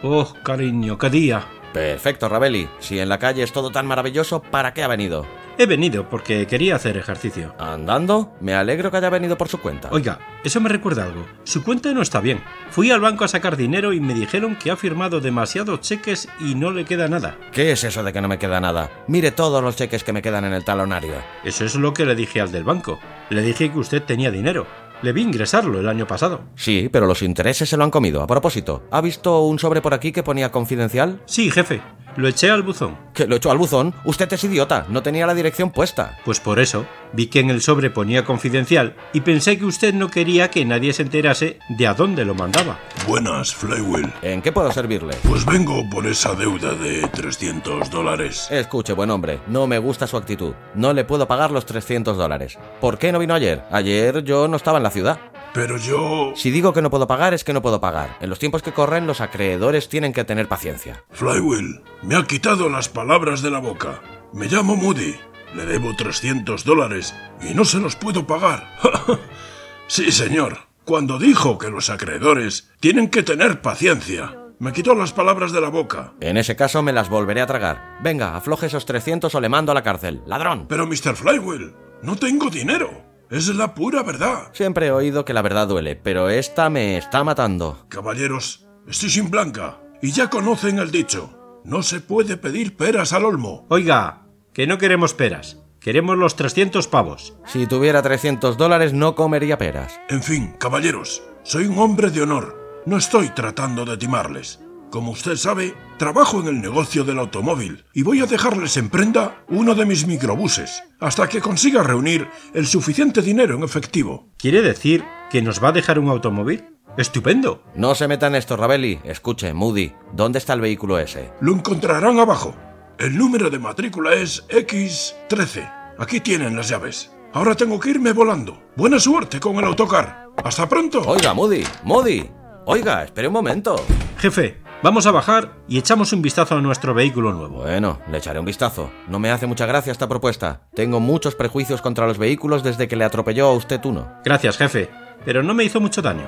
¡Oh, 0.00 0.32
cariño, 0.44 0.96
qué 0.96 1.10
día! 1.10 1.44
Perfecto, 1.72 2.28
Ravelli. 2.28 2.68
Si 2.78 3.00
en 3.00 3.08
la 3.08 3.18
calle 3.18 3.42
es 3.42 3.50
todo 3.50 3.72
tan 3.72 3.88
maravilloso, 3.88 4.42
¿para 4.42 4.74
qué 4.74 4.84
ha 4.84 4.86
venido? 4.86 5.26
He 5.58 5.64
venido 5.64 6.08
porque 6.10 6.46
quería 6.46 6.76
hacer 6.76 6.98
ejercicio. 6.98 7.54
¿Andando? 7.58 8.34
Me 8.40 8.54
alegro 8.54 8.90
que 8.90 8.98
haya 8.98 9.08
venido 9.08 9.38
por 9.38 9.48
su 9.48 9.58
cuenta. 9.58 9.88
Oiga, 9.90 10.18
eso 10.44 10.60
me 10.60 10.68
recuerda 10.68 11.04
algo. 11.04 11.24
Su 11.44 11.64
cuenta 11.64 11.92
no 11.94 12.02
está 12.02 12.20
bien. 12.20 12.42
Fui 12.70 12.90
al 12.90 13.00
banco 13.00 13.24
a 13.24 13.28
sacar 13.28 13.56
dinero 13.56 13.94
y 13.94 14.00
me 14.00 14.12
dijeron 14.12 14.56
que 14.56 14.70
ha 14.70 14.76
firmado 14.76 15.20
demasiados 15.20 15.80
cheques 15.80 16.28
y 16.40 16.56
no 16.56 16.72
le 16.72 16.84
queda 16.84 17.08
nada. 17.08 17.38
¿Qué 17.52 17.72
es 17.72 17.84
eso 17.84 18.04
de 18.04 18.12
que 18.12 18.20
no 18.20 18.28
me 18.28 18.38
queda 18.38 18.60
nada? 18.60 18.90
Mire 19.08 19.30
todos 19.30 19.62
los 19.62 19.76
cheques 19.76 20.04
que 20.04 20.12
me 20.12 20.20
quedan 20.20 20.44
en 20.44 20.52
el 20.52 20.64
talonario. 20.64 21.14
Eso 21.42 21.64
es 21.64 21.74
lo 21.74 21.94
que 21.94 22.04
le 22.04 22.14
dije 22.14 22.42
al 22.42 22.52
del 22.52 22.64
banco. 22.64 22.98
Le 23.30 23.40
dije 23.40 23.72
que 23.72 23.78
usted 23.78 24.02
tenía 24.02 24.30
dinero. 24.30 24.66
Le 25.00 25.12
vi 25.12 25.22
ingresarlo 25.22 25.80
el 25.80 25.88
año 25.88 26.06
pasado. 26.06 26.42
Sí, 26.54 26.88
pero 26.90 27.06
los 27.06 27.22
intereses 27.22 27.68
se 27.68 27.76
lo 27.78 27.84
han 27.84 27.90
comido. 27.90 28.22
A 28.22 28.26
propósito, 28.26 28.82
¿ha 28.90 29.00
visto 29.00 29.40
un 29.42 29.58
sobre 29.58 29.80
por 29.80 29.94
aquí 29.94 30.12
que 30.12 30.22
ponía 30.22 30.50
confidencial? 30.50 31.22
Sí, 31.26 31.50
jefe. 31.50 31.80
Lo 32.16 32.28
eché 32.28 32.50
al 32.50 32.62
buzón. 32.62 32.96
¿Que 33.12 33.26
lo 33.26 33.36
echó 33.36 33.50
al 33.50 33.58
buzón? 33.58 33.94
Usted 34.04 34.32
es 34.32 34.44
idiota, 34.44 34.86
no 34.88 35.02
tenía 35.02 35.26
la 35.26 35.34
dirección 35.34 35.70
puesta. 35.70 36.16
Pues 36.24 36.40
por 36.40 36.58
eso, 36.58 36.86
vi 37.12 37.26
que 37.26 37.40
en 37.40 37.50
el 37.50 37.60
sobre 37.60 37.90
ponía 37.90 38.24
confidencial 38.24 38.96
y 39.12 39.20
pensé 39.20 39.58
que 39.58 39.66
usted 39.66 39.92
no 39.92 40.08
quería 40.08 40.50
que 40.50 40.64
nadie 40.64 40.94
se 40.94 41.02
enterase 41.02 41.58
de 41.68 41.86
a 41.86 41.92
dónde 41.92 42.24
lo 42.24 42.34
mandaba. 42.34 42.78
Buenas, 43.06 43.54
Flywheel. 43.54 44.10
¿En 44.22 44.40
qué 44.40 44.50
puedo 44.50 44.72
servirle? 44.72 45.14
Pues 45.28 45.44
vengo 45.44 45.82
por 45.90 46.06
esa 46.06 46.34
deuda 46.34 46.72
de 46.72 47.06
300 47.08 47.90
dólares. 47.90 48.48
Escuche, 48.50 48.94
buen 48.94 49.10
hombre, 49.10 49.40
no 49.46 49.66
me 49.66 49.78
gusta 49.78 50.06
su 50.06 50.16
actitud. 50.16 50.54
No 50.74 50.94
le 50.94 51.04
puedo 51.04 51.28
pagar 51.28 51.50
los 51.50 51.66
300 51.66 52.16
dólares. 52.16 52.58
¿Por 52.80 52.96
qué 52.96 53.12
no 53.12 53.18
vino 53.18 53.34
ayer? 53.34 53.62
Ayer 53.70 54.24
yo 54.24 54.48
no 54.48 54.56
estaba 54.56 54.78
en 54.78 54.84
la 54.84 54.90
ciudad. 54.90 55.18
Pero 55.56 55.78
yo... 55.78 56.34
Si 56.36 56.50
digo 56.50 56.74
que 56.74 56.82
no 56.82 56.90
puedo 56.90 57.06
pagar, 57.06 57.32
es 57.32 57.42
que 57.42 57.54
no 57.54 57.62
puedo 57.62 57.80
pagar. 57.80 58.18
En 58.20 58.28
los 58.28 58.38
tiempos 58.38 58.62
que 58.62 58.74
corren, 58.74 59.06
los 59.06 59.22
acreedores 59.22 59.88
tienen 59.88 60.12
que 60.12 60.22
tener 60.22 60.48
paciencia. 60.48 61.02
Flywheel, 61.12 61.82
me 62.02 62.14
ha 62.14 62.26
quitado 62.26 62.68
las 62.68 62.90
palabras 62.90 63.40
de 63.40 63.50
la 63.50 63.58
boca. 63.58 64.02
Me 64.34 64.48
llamo 64.48 64.76
Moody. 64.76 65.16
Le 65.54 65.64
debo 65.64 65.96
300 65.96 66.62
dólares 66.62 67.14
y 67.40 67.54
no 67.54 67.64
se 67.64 67.78
los 67.78 67.96
puedo 67.96 68.26
pagar. 68.26 68.68
sí, 69.86 70.12
señor. 70.12 70.58
Cuando 70.84 71.18
dijo 71.18 71.56
que 71.56 71.70
los 71.70 71.88
acreedores 71.88 72.70
tienen 72.78 73.08
que 73.08 73.22
tener 73.22 73.62
paciencia. 73.62 74.36
Me 74.58 74.74
quitó 74.74 74.94
las 74.94 75.14
palabras 75.14 75.52
de 75.52 75.62
la 75.62 75.70
boca. 75.70 76.12
En 76.20 76.36
ese 76.36 76.54
caso 76.54 76.82
me 76.82 76.92
las 76.92 77.08
volveré 77.08 77.40
a 77.40 77.46
tragar. 77.46 77.96
Venga, 78.02 78.36
afloje 78.36 78.66
esos 78.66 78.84
300 78.84 79.34
o 79.34 79.40
le 79.40 79.48
mando 79.48 79.72
a 79.72 79.74
la 79.74 79.82
cárcel. 79.82 80.20
¡Ladrón! 80.26 80.66
Pero, 80.68 80.86
Mr. 80.86 81.16
Flywheel, 81.16 81.74
no 82.02 82.14
tengo 82.16 82.50
dinero. 82.50 83.15
Es 83.30 83.48
la 83.48 83.74
pura 83.74 84.02
verdad. 84.02 84.50
Siempre 84.52 84.86
he 84.86 84.92
oído 84.92 85.24
que 85.24 85.34
la 85.34 85.42
verdad 85.42 85.66
duele, 85.66 85.96
pero 85.96 86.28
esta 86.28 86.70
me 86.70 86.96
está 86.96 87.24
matando. 87.24 87.86
Caballeros, 87.88 88.66
estoy 88.86 89.10
sin 89.10 89.30
blanca. 89.30 89.80
Y 90.00 90.12
ya 90.12 90.30
conocen 90.30 90.78
el 90.78 90.90
dicho. 90.90 91.60
No 91.64 91.82
se 91.82 92.00
puede 92.00 92.36
pedir 92.36 92.76
peras 92.76 93.12
al 93.12 93.24
olmo. 93.24 93.66
Oiga, 93.68 94.26
que 94.52 94.68
no 94.68 94.78
queremos 94.78 95.14
peras. 95.14 95.58
Queremos 95.80 96.16
los 96.16 96.36
300 96.36 96.86
pavos. 96.88 97.36
Si 97.46 97.66
tuviera 97.66 98.02
300 98.02 98.56
dólares 98.56 98.92
no 98.92 99.14
comería 99.14 99.58
peras. 99.58 100.00
En 100.08 100.22
fin, 100.22 100.54
caballeros, 100.58 101.22
soy 101.42 101.66
un 101.66 101.78
hombre 101.78 102.10
de 102.10 102.22
honor. 102.22 102.82
No 102.86 102.96
estoy 102.96 103.30
tratando 103.30 103.84
de 103.84 103.96
timarles. 103.96 104.60
Como 104.96 105.10
usted 105.10 105.36
sabe, 105.36 105.74
trabajo 105.98 106.40
en 106.40 106.46
el 106.46 106.62
negocio 106.62 107.04
del 107.04 107.18
automóvil 107.18 107.84
y 107.92 108.02
voy 108.02 108.20
a 108.22 108.24
dejarles 108.24 108.78
en 108.78 108.88
prenda 108.88 109.44
uno 109.46 109.74
de 109.74 109.84
mis 109.84 110.06
microbuses 110.06 110.82
hasta 111.00 111.28
que 111.28 111.42
consiga 111.42 111.82
reunir 111.82 112.26
el 112.54 112.66
suficiente 112.66 113.20
dinero 113.20 113.56
en 113.56 113.62
efectivo. 113.62 114.30
¿Quiere 114.38 114.62
decir 114.62 115.04
que 115.28 115.42
nos 115.42 115.62
va 115.62 115.68
a 115.68 115.72
dejar 115.72 115.98
un 115.98 116.08
automóvil? 116.08 116.64
¡Estupendo! 116.96 117.62
No 117.74 117.94
se 117.94 118.08
metan 118.08 118.32
en 118.32 118.38
esto, 118.38 118.56
Ravelli. 118.56 118.98
Escuche, 119.04 119.52
Moody, 119.52 119.92
¿dónde 120.14 120.38
está 120.38 120.54
el 120.54 120.62
vehículo 120.62 120.98
ese? 120.98 121.30
Lo 121.42 121.52
encontrarán 121.52 122.18
abajo. 122.18 122.56
El 122.98 123.18
número 123.18 123.50
de 123.50 123.58
matrícula 123.58 124.14
es 124.14 124.48
X13. 124.48 125.94
Aquí 125.98 126.20
tienen 126.20 126.56
las 126.56 126.70
llaves. 126.70 127.12
Ahora 127.34 127.54
tengo 127.54 127.78
que 127.78 127.90
irme 127.90 128.14
volando. 128.14 128.62
Buena 128.76 128.98
suerte 128.98 129.40
con 129.40 129.56
el 129.56 129.66
autocar. 129.66 130.30
Hasta 130.42 130.66
pronto. 130.66 131.02
Oiga, 131.02 131.34
Moody, 131.34 131.64
Moody. 131.84 132.30
Oiga, 132.64 133.04
espere 133.04 133.28
un 133.28 133.34
momento. 133.34 133.76
Jefe, 134.18 134.56
vamos 134.82 135.06
a 135.06 135.10
bajar 135.10 135.52
y 135.68 135.78
echamos 135.78 136.12
un 136.12 136.22
vistazo 136.22 136.56
a 136.56 136.60
nuestro 136.60 136.94
vehículo 136.94 137.32
nuevo. 137.32 137.62
Bueno, 137.62 137.98
le 138.10 138.18
echaré 138.18 138.38
un 138.38 138.46
vistazo. 138.46 138.90
No 139.08 139.18
me 139.18 139.30
hace 139.30 139.46
mucha 139.46 139.66
gracia 139.66 139.92
esta 139.92 140.08
propuesta. 140.08 140.60
Tengo 140.74 141.00
muchos 141.00 141.34
prejuicios 141.34 141.82
contra 141.82 142.06
los 142.06 142.18
vehículos 142.18 142.62
desde 142.62 142.88
que 142.88 142.96
le 142.96 143.04
atropelló 143.04 143.46
a 143.46 143.54
usted 143.54 143.84
uno. 143.84 144.12
Gracias, 144.24 144.56
jefe, 144.56 144.90
pero 145.24 145.42
no 145.42 145.54
me 145.54 145.64
hizo 145.64 145.80
mucho 145.80 146.02
daño. 146.02 146.26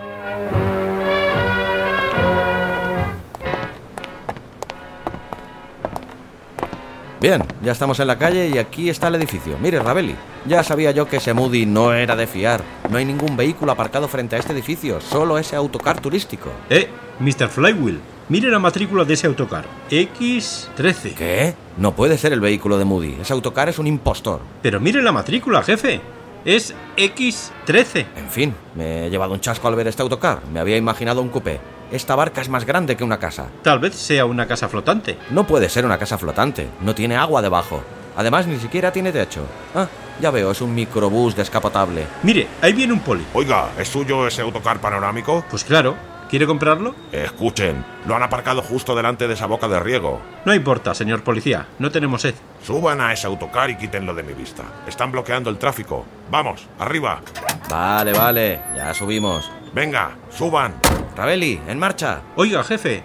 Bien, 7.21 7.43
ya 7.65 7.73
estamos 7.73 7.99
en 7.99 8.07
la 8.07 8.17
calle 8.17 8.49
y 8.49 8.59
aquí 8.59 8.89
está 8.89 9.09
el 9.09 9.17
edificio. 9.17 9.59
Mire, 9.61 9.81
Ravelli, 9.81 10.15
ya 10.47 10.63
sabía 10.63 10.93
yo 10.93 11.09
que 11.09 11.17
ese 11.17 11.35
Moody 11.35 11.67
no 11.67 11.93
era 11.93 12.15
de 12.15 12.29
fiar. 12.29 12.63
No 12.89 12.97
hay 12.99 13.05
ningún 13.05 13.37
vehículo 13.37 13.73
aparcado 13.73 14.07
frente 14.07 14.37
a 14.37 14.39
este 14.39 14.53
edificio, 14.53 15.01
solo 15.01 15.37
ese 15.37 15.57
autocar 15.57 16.01
turístico. 16.01 16.51
Eh, 16.71 16.89
Mr. 17.19 17.49
Flywheel, 17.49 18.01
mire 18.29 18.51
la 18.51 18.59
matrícula 18.59 19.05
de 19.05 19.15
ese 19.15 19.27
autocar. 19.27 19.65
X13. 19.91 21.15
¿Qué? 21.15 21.55
No 21.77 21.95
puede 21.95 22.19
ser 22.19 22.33
el 22.33 22.41
vehículo 22.41 22.79
de 22.79 22.85
Moody. 22.85 23.17
Ese 23.21 23.33
autocar 23.33 23.69
es 23.69 23.79
un 23.79 23.87
impostor. 23.87 24.41
Pero 24.63 24.81
mire 24.81 25.03
la 25.03 25.13
matrícula, 25.13 25.63
jefe. 25.63 26.01
Es 26.45 26.75
X13. 26.97 28.07
En 28.17 28.29
fin, 28.29 28.55
me 28.75 29.07
he 29.07 29.11
llevado 29.11 29.33
un 29.33 29.41
chasco 29.41 29.69
al 29.69 29.75
ver 29.75 29.89
este 29.89 30.03
autocar. 30.03 30.41
Me 30.53 30.61
había 30.61 30.77
imaginado 30.77 31.21
un 31.21 31.29
coupé. 31.29 31.61
Esta 31.91 32.15
barca 32.15 32.41
es 32.41 32.49
más 32.49 32.65
grande 32.65 32.97
que 32.97 33.05
una 33.05 33.19
casa. 33.19 33.47
Tal 33.63 33.79
vez 33.79 33.95
sea 33.95 34.27
una 34.27 34.47
casa 34.47 34.69
flotante. 34.69 35.17
No 35.31 35.47
puede 35.47 35.69
ser 35.69 35.85
una 35.85 35.99
casa 35.99 36.19
flotante. 36.19 36.69
No 36.83 36.95
tiene 36.95 37.17
agua 37.17 37.43
debajo. 37.43 37.83
Además, 38.17 38.47
ni 38.47 38.59
siquiera 38.59 38.93
tiene 38.93 39.13
techo. 39.13 39.43
Ah, 39.75 39.87
ya 40.21 40.31
veo, 40.31 40.51
es 40.51 40.61
un 40.61 40.75
microbús 40.75 41.35
descapotable. 41.37 42.07
Mire, 42.23 42.47
ahí 42.61 42.73
viene 42.73 42.93
un 42.93 43.01
poli. 43.01 43.25
Oiga, 43.33 43.71
¿es 43.79 43.89
suyo 43.89 44.27
ese 44.27 44.43
autocar 44.43 44.81
panorámico? 44.81 45.45
Pues 45.49 45.65
claro, 45.65 45.97
¿quiere 46.29 46.47
comprarlo? 46.47 46.95
Escuchen, 47.13 47.85
lo 48.07 48.15
han 48.15 48.23
aparcado 48.23 48.63
justo 48.63 48.95
delante 48.95 49.27
de 49.27 49.35
esa 49.35 49.47
boca 49.47 49.69
de 49.69 49.81
riego. 49.81 50.21
No 50.45 50.55
importa, 50.55 50.95
señor 50.95 51.23
policía, 51.23 51.67
no 51.79 51.91
tenemos 51.91 52.23
sed. 52.23 52.35
Suban 52.63 53.01
a 53.01 53.13
ese 53.13 53.27
autocar 53.27 53.71
y 53.71 53.77
quítenlo 53.77 54.15
de 54.15 54.23
mi 54.23 54.33
vista. 54.33 54.63
Están 54.87 55.13
bloqueando 55.13 55.51
el 55.51 55.59
tráfico. 55.59 56.05
Vamos, 56.31 56.67
arriba. 56.79 57.21
Vale, 57.69 58.13
vale, 58.13 58.61
ya 58.77 58.95
subimos. 58.95 59.51
Venga, 59.75 60.17
suban. 60.31 60.75
Ravelli, 61.17 61.61
en 61.67 61.79
marcha. 61.79 62.21
Oiga, 62.37 62.63
jefe, 62.65 63.03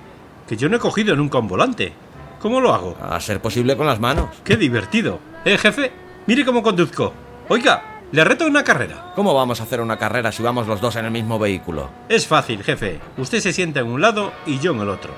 que 0.47 0.57
yo 0.57 0.69
no 0.69 0.77
he 0.77 0.79
cogido 0.79 1.15
nunca 1.15 1.39
un 1.39 1.47
volante. 1.47 1.93
¿Cómo 2.39 2.59
lo 2.59 2.73
hago? 2.73 2.97
A 3.01 3.19
ser 3.19 3.41
posible 3.41 3.77
con 3.77 3.87
las 3.87 3.99
manos. 3.99 4.29
¡Qué 4.43 4.57
divertido! 4.57 5.19
Eh, 5.45 5.57
jefe, 5.57 5.91
mire 6.27 6.43
cómo 6.45 6.61
conduzco. 6.61 7.13
Oiga, 7.49 7.92
le 8.13 8.23
reto 8.23 8.45
una 8.45 8.63
carrera. 8.63 9.11
¿Cómo 9.15 9.33
vamos 9.33 9.59
a 9.59 9.63
hacer 9.63 9.81
una 9.81 9.97
carrera 9.97 10.31
si 10.31 10.43
vamos 10.43 10.67
los 10.67 10.79
dos 10.79 10.95
en 10.97 11.05
el 11.05 11.11
mismo 11.11 11.39
vehículo? 11.39 11.89
Es 12.07 12.27
fácil, 12.27 12.63
jefe. 12.63 12.99
Usted 13.17 13.39
se 13.39 13.51
sienta 13.51 13.79
en 13.79 13.87
un 13.87 14.01
lado 14.01 14.31
y 14.45 14.59
yo 14.59 14.71
en 14.71 14.81
el 14.81 14.89
otro. 14.89 15.11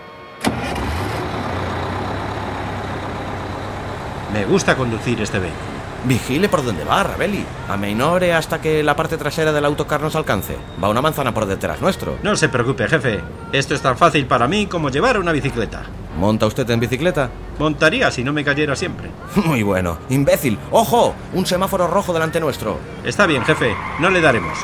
Me 4.32 4.46
gusta 4.46 4.78
conducir 4.78 5.22
este 5.22 5.40
vehículo. 5.40 5.76
Vigile 6.06 6.48
por 6.48 6.64
dónde 6.64 6.86
va, 6.86 7.04
Ravelli. 7.04 7.46
Ameinore 7.68 8.34
hasta 8.34 8.62
que 8.62 8.82
la 8.82 8.96
parte 8.96 9.18
trasera 9.18 9.52
del 9.52 9.66
autocar 9.66 10.00
nos 10.00 10.16
alcance. 10.16 10.56
Va 10.82 10.88
una 10.88 11.02
manzana 11.02 11.34
por 11.34 11.48
detrás 11.48 11.82
nuestro. 11.82 12.18
No 12.24 12.38
se 12.38 12.48
preocupe, 12.48 12.88
jefe. 12.88 13.20
Esto 13.52 13.76
es 13.76 13.82
tan 13.82 13.98
fácil 13.98 14.26
para 14.26 14.48
mí 14.48 14.68
como 14.68 14.90
llevar 14.90 15.20
una 15.20 15.34
bicicleta. 15.34 15.84
¿Monta 16.18 16.46
usted 16.46 16.70
en 16.70 16.80
bicicleta? 16.80 17.30
Montaría 17.60 18.10
si 18.12 18.24
no 18.24 18.32
me 18.34 18.44
cayera 18.44 18.76
siempre. 18.76 19.10
Muy 19.46 19.64
bueno. 19.64 19.98
Imbécil. 20.10 20.58
¡Ojo! 20.72 21.14
Un 21.34 21.46
semáforo 21.46 21.88
rojo 21.88 22.14
delante 22.14 22.40
nuestro. 22.40 22.78
Está 23.04 23.26
bien, 23.26 23.44
jefe. 23.44 23.76
No 24.00 24.10
le 24.10 24.22
daremos. 24.22 24.58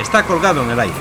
Está 0.00 0.24
colgado 0.24 0.62
en 0.62 0.70
el 0.70 0.80
aire. 0.80 0.94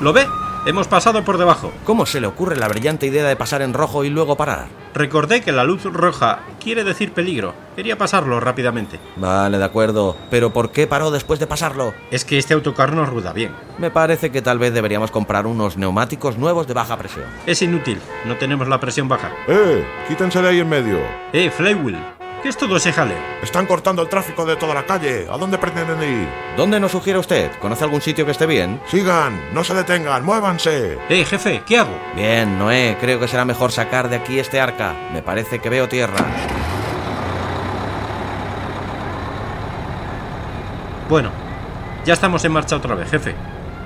¿Lo 0.00 0.12
ve? 0.12 0.26
Hemos 0.64 0.86
pasado 0.86 1.24
por 1.24 1.38
debajo. 1.38 1.72
¿Cómo 1.84 2.06
se 2.06 2.20
le 2.20 2.28
ocurre 2.28 2.54
la 2.56 2.68
brillante 2.68 3.06
idea 3.06 3.26
de 3.26 3.34
pasar 3.34 3.62
en 3.62 3.74
rojo 3.74 4.04
y 4.04 4.10
luego 4.10 4.36
parar? 4.36 4.68
Recordé 4.94 5.40
que 5.40 5.50
la 5.50 5.64
luz 5.64 5.82
roja 5.82 6.38
quiere 6.60 6.84
decir 6.84 7.12
peligro. 7.12 7.52
Quería 7.74 7.98
pasarlo 7.98 8.38
rápidamente. 8.38 9.00
Vale, 9.16 9.58
de 9.58 9.64
acuerdo. 9.64 10.16
Pero 10.30 10.52
¿por 10.52 10.70
qué 10.70 10.86
paró 10.86 11.10
después 11.10 11.40
de 11.40 11.48
pasarlo? 11.48 11.94
Es 12.12 12.24
que 12.24 12.38
este 12.38 12.54
autocar 12.54 12.94
no 12.94 13.04
rueda 13.04 13.32
bien. 13.32 13.50
Me 13.78 13.90
parece 13.90 14.30
que 14.30 14.40
tal 14.40 14.60
vez 14.60 14.72
deberíamos 14.72 15.10
comprar 15.10 15.48
unos 15.48 15.76
neumáticos 15.76 16.38
nuevos 16.38 16.68
de 16.68 16.74
baja 16.74 16.96
presión. 16.96 17.26
Es 17.44 17.60
inútil. 17.60 17.98
No 18.24 18.36
tenemos 18.36 18.68
la 18.68 18.78
presión 18.78 19.08
baja. 19.08 19.32
¡Eh! 19.48 19.84
Quítense 20.06 20.40
de 20.42 20.48
ahí 20.48 20.60
en 20.60 20.68
medio. 20.68 20.98
Eh, 21.32 21.50
Flywheel. 21.50 21.98
¿Qué 22.42 22.48
es 22.48 22.56
todo 22.56 22.76
ese 22.76 22.92
jaleo? 22.92 23.18
Están 23.40 23.66
cortando 23.66 24.02
el 24.02 24.08
tráfico 24.08 24.44
de 24.44 24.56
toda 24.56 24.74
la 24.74 24.84
calle. 24.84 25.28
¿A 25.30 25.36
dónde 25.36 25.58
pretenden 25.58 26.02
ir? 26.02 26.28
¿Dónde 26.56 26.80
nos 26.80 26.90
sugiere 26.90 27.20
usted? 27.20 27.52
¿Conoce 27.60 27.84
algún 27.84 28.00
sitio 28.00 28.24
que 28.24 28.32
esté 28.32 28.46
bien? 28.46 28.80
Sigan, 28.88 29.54
no 29.54 29.62
se 29.62 29.74
detengan, 29.74 30.24
muévanse. 30.24 30.98
Eh, 31.08 31.24
jefe, 31.24 31.62
¿qué 31.64 31.78
hago? 31.78 31.96
Bien, 32.16 32.58
Noé, 32.58 32.96
creo 33.00 33.20
que 33.20 33.28
será 33.28 33.44
mejor 33.44 33.70
sacar 33.70 34.08
de 34.08 34.16
aquí 34.16 34.40
este 34.40 34.60
arca. 34.60 34.92
Me 35.12 35.22
parece 35.22 35.60
que 35.60 35.68
veo 35.68 35.88
tierra. 35.88 36.16
Bueno, 41.08 41.30
ya 42.04 42.14
estamos 42.14 42.44
en 42.44 42.50
marcha 42.50 42.74
otra 42.74 42.96
vez, 42.96 43.08
jefe. 43.08 43.36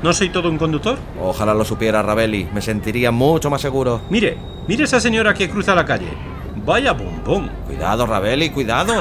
¿No 0.02 0.14
soy 0.14 0.30
todo 0.30 0.48
un 0.48 0.56
conductor? 0.56 0.98
Ojalá 1.20 1.52
lo 1.52 1.66
supiera 1.66 2.00
Ravelli. 2.00 2.48
Me 2.54 2.62
sentiría 2.62 3.10
mucho 3.10 3.50
más 3.50 3.60
seguro. 3.60 4.00
Mire, 4.08 4.38
mire 4.66 4.84
esa 4.84 4.98
señora 4.98 5.34
que 5.34 5.50
cruza 5.50 5.74
la 5.74 5.84
calle. 5.84 6.35
Vaya 6.66 6.92
bombón. 6.92 7.48
Cuidado, 7.64 8.06
Ravelli, 8.06 8.50
cuidado. 8.50 8.92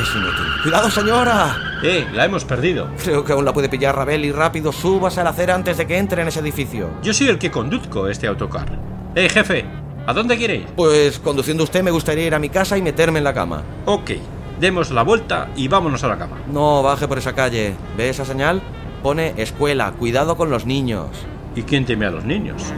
Es 0.00 0.14
inútil. 0.14 0.44
¡Cuidado, 0.62 0.88
señora! 0.88 1.56
Eh, 1.82 2.06
la 2.12 2.24
hemos 2.24 2.44
perdido. 2.44 2.88
Creo 3.02 3.24
que 3.24 3.32
aún 3.32 3.44
la 3.44 3.52
puede 3.52 3.68
pillar 3.68 3.96
Ravelli. 3.96 4.30
Rápido, 4.30 4.70
súbase 4.70 5.20
a 5.20 5.24
la 5.24 5.30
acera 5.30 5.56
antes 5.56 5.76
de 5.76 5.88
que 5.88 5.98
entre 5.98 6.22
en 6.22 6.28
ese 6.28 6.38
edificio. 6.38 6.88
Yo 7.02 7.12
soy 7.12 7.26
el 7.26 7.38
que 7.38 7.50
conduzco 7.50 8.06
este 8.06 8.28
autocar. 8.28 8.78
Eh, 9.16 9.28
jefe, 9.28 9.64
¿a 10.06 10.12
dónde 10.12 10.36
quiere 10.36 10.54
ir? 10.54 10.66
Pues 10.76 11.18
conduciendo 11.18 11.64
usted 11.64 11.82
me 11.82 11.90
gustaría 11.90 12.28
ir 12.28 12.34
a 12.34 12.38
mi 12.38 12.48
casa 12.48 12.78
y 12.78 12.82
meterme 12.82 13.18
en 13.18 13.24
la 13.24 13.34
cama. 13.34 13.64
Ok, 13.86 14.12
demos 14.60 14.92
la 14.92 15.02
vuelta 15.02 15.48
y 15.56 15.66
vámonos 15.66 16.04
a 16.04 16.08
la 16.08 16.16
cama. 16.16 16.36
No, 16.46 16.80
baje 16.84 17.08
por 17.08 17.18
esa 17.18 17.34
calle. 17.34 17.74
¿Ve 17.96 18.08
esa 18.08 18.24
señal? 18.24 18.62
Pone 19.02 19.34
escuela, 19.36 19.90
cuidado 19.98 20.36
con 20.36 20.48
los 20.48 20.64
niños. 20.64 21.08
¿Y 21.56 21.62
quién 21.62 21.84
teme 21.84 22.06
a 22.06 22.10
los 22.12 22.24
niños? 22.24 22.72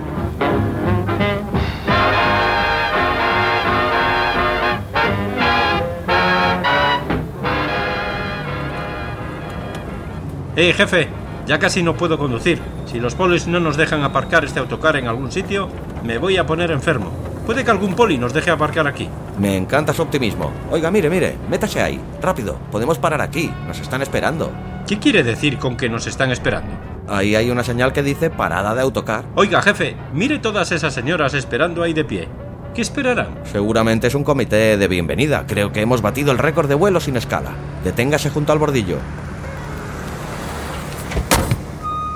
Eh, 10.54 10.74
jefe, 10.74 11.08
ya 11.46 11.58
casi 11.58 11.82
no 11.82 11.96
puedo 11.96 12.18
conducir. 12.18 12.60
Si 12.86 13.00
los 13.00 13.14
polis 13.14 13.46
no 13.46 13.58
nos 13.58 13.76
dejan 13.76 14.02
aparcar 14.02 14.44
este 14.44 14.60
autocar 14.60 14.96
en 14.96 15.08
algún 15.08 15.32
sitio, 15.32 15.68
me 16.04 16.18
voy 16.18 16.36
a 16.36 16.46
poner 16.46 16.70
enfermo. 16.70 17.10
Puede 17.46 17.64
que 17.64 17.70
algún 17.70 17.94
poli 17.94 18.18
nos 18.18 18.32
deje 18.32 18.50
aparcar 18.50 18.86
aquí. 18.86 19.08
Me 19.38 19.56
encanta 19.56 19.92
su 19.92 20.02
optimismo. 20.02 20.52
Oiga, 20.70 20.90
mire, 20.90 21.10
mire, 21.10 21.36
métase 21.50 21.80
ahí. 21.80 22.00
Rápido, 22.20 22.58
podemos 22.70 22.98
parar 22.98 23.20
aquí. 23.20 23.52
Nos 23.66 23.80
están 23.80 24.02
esperando. 24.02 24.52
¿Qué 24.86 24.98
quiere 24.98 25.22
decir 25.24 25.58
con 25.58 25.76
que 25.76 25.88
nos 25.88 26.06
están 26.06 26.30
esperando? 26.30 26.70
Ahí 27.08 27.34
hay 27.34 27.50
una 27.50 27.64
señal 27.64 27.92
que 27.92 28.02
dice 28.02 28.30
parada 28.30 28.74
de 28.74 28.82
autocar. 28.82 29.24
Oiga, 29.34 29.60
jefe, 29.62 29.96
mire 30.12 30.38
todas 30.38 30.70
esas 30.70 30.94
señoras 30.94 31.34
esperando 31.34 31.82
ahí 31.82 31.94
de 31.94 32.04
pie. 32.04 32.28
¿Qué 32.74 32.82
esperarán? 32.82 33.38
Seguramente 33.44 34.06
es 34.06 34.14
un 34.14 34.24
comité 34.24 34.76
de 34.76 34.88
bienvenida. 34.88 35.44
Creo 35.46 35.72
que 35.72 35.80
hemos 35.80 36.00
batido 36.00 36.30
el 36.30 36.38
récord 36.38 36.68
de 36.68 36.74
vuelo 36.74 37.00
sin 37.00 37.16
escala. 37.16 37.50
Deténgase 37.84 38.30
junto 38.30 38.52
al 38.52 38.58
bordillo. 38.58 38.98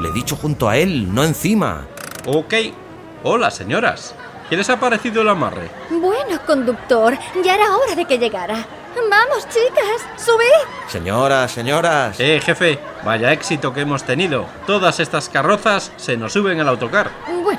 Le 0.06 0.10
he 0.12 0.14
dicho 0.14 0.36
junto 0.36 0.68
a 0.68 0.76
él, 0.76 1.12
no 1.12 1.25
encima. 1.25 1.84
Ok. 2.26 2.54
Hola, 3.25 3.50
señoras. 3.50 4.14
¿Qué 4.48 4.56
les 4.56 4.70
ha 4.70 4.78
parecido 4.78 5.22
el 5.22 5.28
amarre? 5.28 5.68
Bueno, 5.90 6.38
conductor, 6.46 7.18
ya 7.42 7.56
era 7.56 7.76
hora 7.76 7.96
de 7.96 8.04
que 8.04 8.16
llegara. 8.16 8.64
Vamos, 9.10 9.48
chicas, 9.48 10.06
subid. 10.16 10.46
Señoras, 10.88 11.50
señoras. 11.50 12.20
Eh, 12.20 12.40
jefe, 12.40 12.78
vaya 13.04 13.32
éxito 13.32 13.75
que 13.75 13.80
hemos 13.80 14.04
tenido. 14.04 14.46
Todas 14.64 15.00
estas 15.00 15.28
carrozas 15.28 15.90
se 15.96 16.16
nos 16.16 16.32
suben 16.32 16.60
al 16.60 16.68
autocar. 16.68 17.10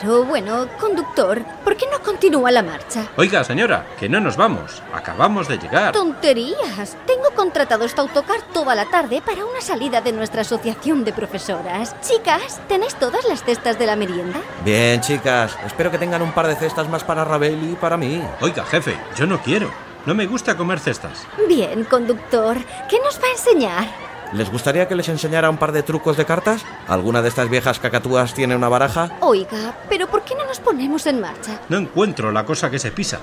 Bueno, 0.04 0.26
bueno, 0.26 0.68
conductor, 0.80 1.44
¿por 1.64 1.76
qué 1.76 1.88
no 1.92 2.00
continúa 2.04 2.52
la 2.52 2.62
marcha? 2.62 3.08
Oiga, 3.16 3.44
señora, 3.44 3.88
que 4.00 4.08
no 4.08 4.20
nos 4.20 4.38
vamos. 4.38 4.84
Acabamos 4.94 5.48
de 5.48 5.58
llegar. 5.58 5.94
Tonterías. 5.94 6.96
Tengo 7.08 7.32
contratado 7.36 7.84
este 7.86 8.02
autocar 8.02 8.42
toda 8.54 8.76
la 8.76 8.86
tarde 8.86 9.22
para 9.26 9.46
una 9.46 9.62
salida 9.62 10.02
de 10.02 10.12
nuestra 10.12 10.42
asociación 10.42 11.04
de 11.04 11.14
profesoras. 11.14 11.96
Chicas, 12.02 12.62
¿tenéis 12.68 12.96
todas 12.96 13.26
las 13.28 13.44
cestas 13.44 13.80
de 13.80 13.88
la 13.88 13.96
merienda? 13.96 14.40
Bien, 14.64 15.02
chicas. 15.02 15.58
Espero 15.66 15.90
que 15.90 15.98
tengan 15.98 16.22
un 16.22 16.32
par 16.32 16.48
de 16.48 16.56
cestas 16.56 16.88
más 16.88 17.04
para 17.04 17.26
Rabel 17.26 17.72
y 17.72 17.76
para 17.76 17.98
mí. 17.98 18.22
Oiga, 18.42 18.66
jefe, 18.66 18.96
yo 19.16 19.26
no 19.26 19.42
quiero. 19.42 19.72
No 20.06 20.14
me 20.14 20.28
gusta 20.28 20.56
comer 20.56 20.80
cestas. 20.80 21.26
Bien, 21.48 21.84
conductor, 21.86 22.58
¿qué 22.88 23.00
nos 23.00 23.20
va 23.20 23.28
a 23.28 23.32
enseñar? 23.32 24.07
¿Les 24.34 24.52
gustaría 24.52 24.88
que 24.88 24.96
les 24.96 25.08
enseñara 25.08 25.50
un 25.50 25.58
par 25.58 25.72
de 25.72 25.84
trucos 25.84 26.18
de 26.18 26.26
cartas? 26.26 26.66
¿Alguna 26.88 27.22
de 27.22 27.30
estas 27.30 27.50
viejas 27.50 27.80
cacatúas 27.80 28.34
tiene 28.34 28.56
una 28.56 28.68
baraja? 28.68 29.12
Oiga, 29.22 29.74
pero 29.90 30.08
¿por 30.08 30.24
qué 30.24 30.36
no 30.36 30.46
nos 30.46 30.60
ponemos 30.60 31.08
en 31.08 31.22
marcha? 31.22 31.62
No 31.70 31.78
encuentro 31.78 32.32
la 32.32 32.46
cosa 32.46 32.70
que 32.70 32.80
se 32.80 32.92
pisa. 32.92 33.20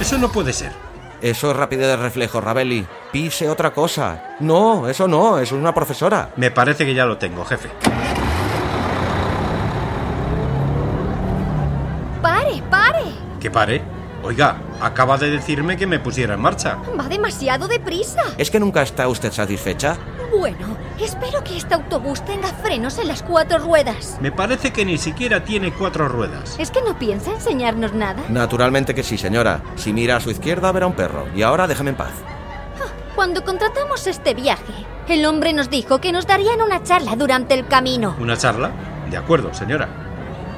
Eso 0.00 0.18
no 0.18 0.32
puede 0.32 0.52
ser. 0.52 0.72
Eso 1.20 1.52
es 1.52 1.56
rapidez 1.56 1.86
de 1.86 1.96
reflejo, 1.96 2.40
Rabeli. 2.40 2.84
Pise 3.12 3.48
otra 3.48 3.72
cosa. 3.72 4.36
No, 4.40 4.88
eso 4.88 5.06
no, 5.06 5.38
eso 5.38 5.54
es 5.54 5.60
una 5.60 5.72
profesora. 5.72 6.30
Me 6.34 6.50
parece 6.50 6.84
que 6.84 6.94
ya 6.94 7.06
lo 7.06 7.16
tengo, 7.16 7.44
jefe. 7.44 7.70
¡Pare, 12.20 12.62
pare! 12.68 13.04
¿Que 13.40 13.50
pare? 13.52 13.82
Oiga, 14.22 14.56
acaba 14.80 15.18
de 15.18 15.30
decirme 15.30 15.76
que 15.76 15.86
me 15.86 15.98
pusiera 15.98 16.34
en 16.34 16.40
marcha. 16.40 16.78
Va 16.98 17.08
demasiado 17.08 17.66
deprisa. 17.66 18.22
¿Es 18.38 18.50
que 18.50 18.60
nunca 18.60 18.82
está 18.82 19.08
usted 19.08 19.32
satisfecha? 19.32 19.96
Bueno, 20.36 20.76
espero 21.00 21.42
que 21.42 21.56
este 21.56 21.74
autobús 21.74 22.24
tenga 22.24 22.48
frenos 22.48 22.98
en 22.98 23.08
las 23.08 23.22
cuatro 23.22 23.58
ruedas. 23.58 24.18
Me 24.20 24.30
parece 24.30 24.72
que 24.72 24.84
ni 24.84 24.96
siquiera 24.96 25.44
tiene 25.44 25.72
cuatro 25.72 26.08
ruedas. 26.08 26.56
¿Es 26.58 26.70
que 26.70 26.82
no 26.82 26.98
piensa 26.98 27.32
enseñarnos 27.32 27.92
nada? 27.94 28.22
Naturalmente 28.28 28.94
que 28.94 29.02
sí, 29.02 29.18
señora. 29.18 29.60
Si 29.74 29.92
mira 29.92 30.16
a 30.16 30.20
su 30.20 30.30
izquierda 30.30 30.70
verá 30.70 30.86
un 30.86 30.94
perro. 30.94 31.26
Y 31.34 31.42
ahora 31.42 31.66
déjeme 31.66 31.90
en 31.90 31.96
paz. 31.96 32.12
Cuando 33.14 33.44
contratamos 33.44 34.06
este 34.06 34.32
viaje, 34.34 34.72
el 35.06 35.26
hombre 35.26 35.52
nos 35.52 35.68
dijo 35.68 36.00
que 36.00 36.12
nos 36.12 36.26
darían 36.26 36.62
una 36.62 36.82
charla 36.82 37.14
durante 37.14 37.54
el 37.54 37.66
camino. 37.66 38.16
¿Una 38.18 38.38
charla? 38.38 38.70
De 39.10 39.16
acuerdo, 39.18 39.52
señora. 39.52 39.88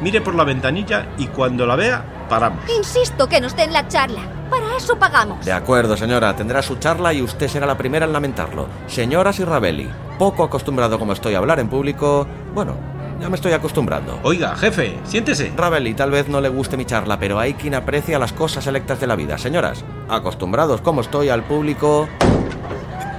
Mire 0.00 0.20
por 0.20 0.34
la 0.34 0.44
ventanilla 0.44 1.08
y 1.18 1.26
cuando 1.26 1.66
la 1.66 1.74
vea, 1.76 2.04
paramos. 2.28 2.60
Insisto 2.76 3.28
que 3.28 3.40
nos 3.40 3.54
den 3.56 3.72
la 3.72 3.86
charla. 3.88 4.20
Para 4.50 4.76
eso 4.76 4.96
pagamos. 4.98 5.44
De 5.44 5.52
acuerdo, 5.52 5.96
señora. 5.96 6.34
Tendrá 6.36 6.62
su 6.62 6.76
charla 6.76 7.12
y 7.12 7.22
usted 7.22 7.48
será 7.48 7.66
la 7.66 7.76
primera 7.76 8.06
en 8.06 8.12
lamentarlo. 8.12 8.66
Señora 8.86 9.32
Sirrabelli, 9.32 9.88
poco 10.18 10.44
acostumbrado 10.44 10.98
como 10.98 11.12
estoy 11.12 11.34
a 11.34 11.38
hablar 11.38 11.58
en 11.60 11.68
público... 11.68 12.26
Bueno, 12.54 12.74
ya 13.20 13.28
me 13.28 13.36
estoy 13.36 13.52
acostumbrando. 13.52 14.20
Oiga, 14.22 14.54
jefe, 14.56 14.98
siéntese. 15.04 15.52
Rabelli, 15.56 15.94
tal 15.94 16.10
vez 16.10 16.28
no 16.28 16.40
le 16.40 16.48
guste 16.48 16.76
mi 16.76 16.84
charla, 16.84 17.18
pero 17.18 17.38
hay 17.38 17.54
quien 17.54 17.74
aprecia 17.74 18.18
las 18.18 18.32
cosas 18.32 18.64
selectas 18.64 19.00
de 19.00 19.06
la 19.06 19.16
vida. 19.16 19.38
Señoras, 19.38 19.84
acostumbrados 20.08 20.80
como 20.82 21.00
estoy 21.00 21.28
al 21.30 21.42
público... 21.44 22.08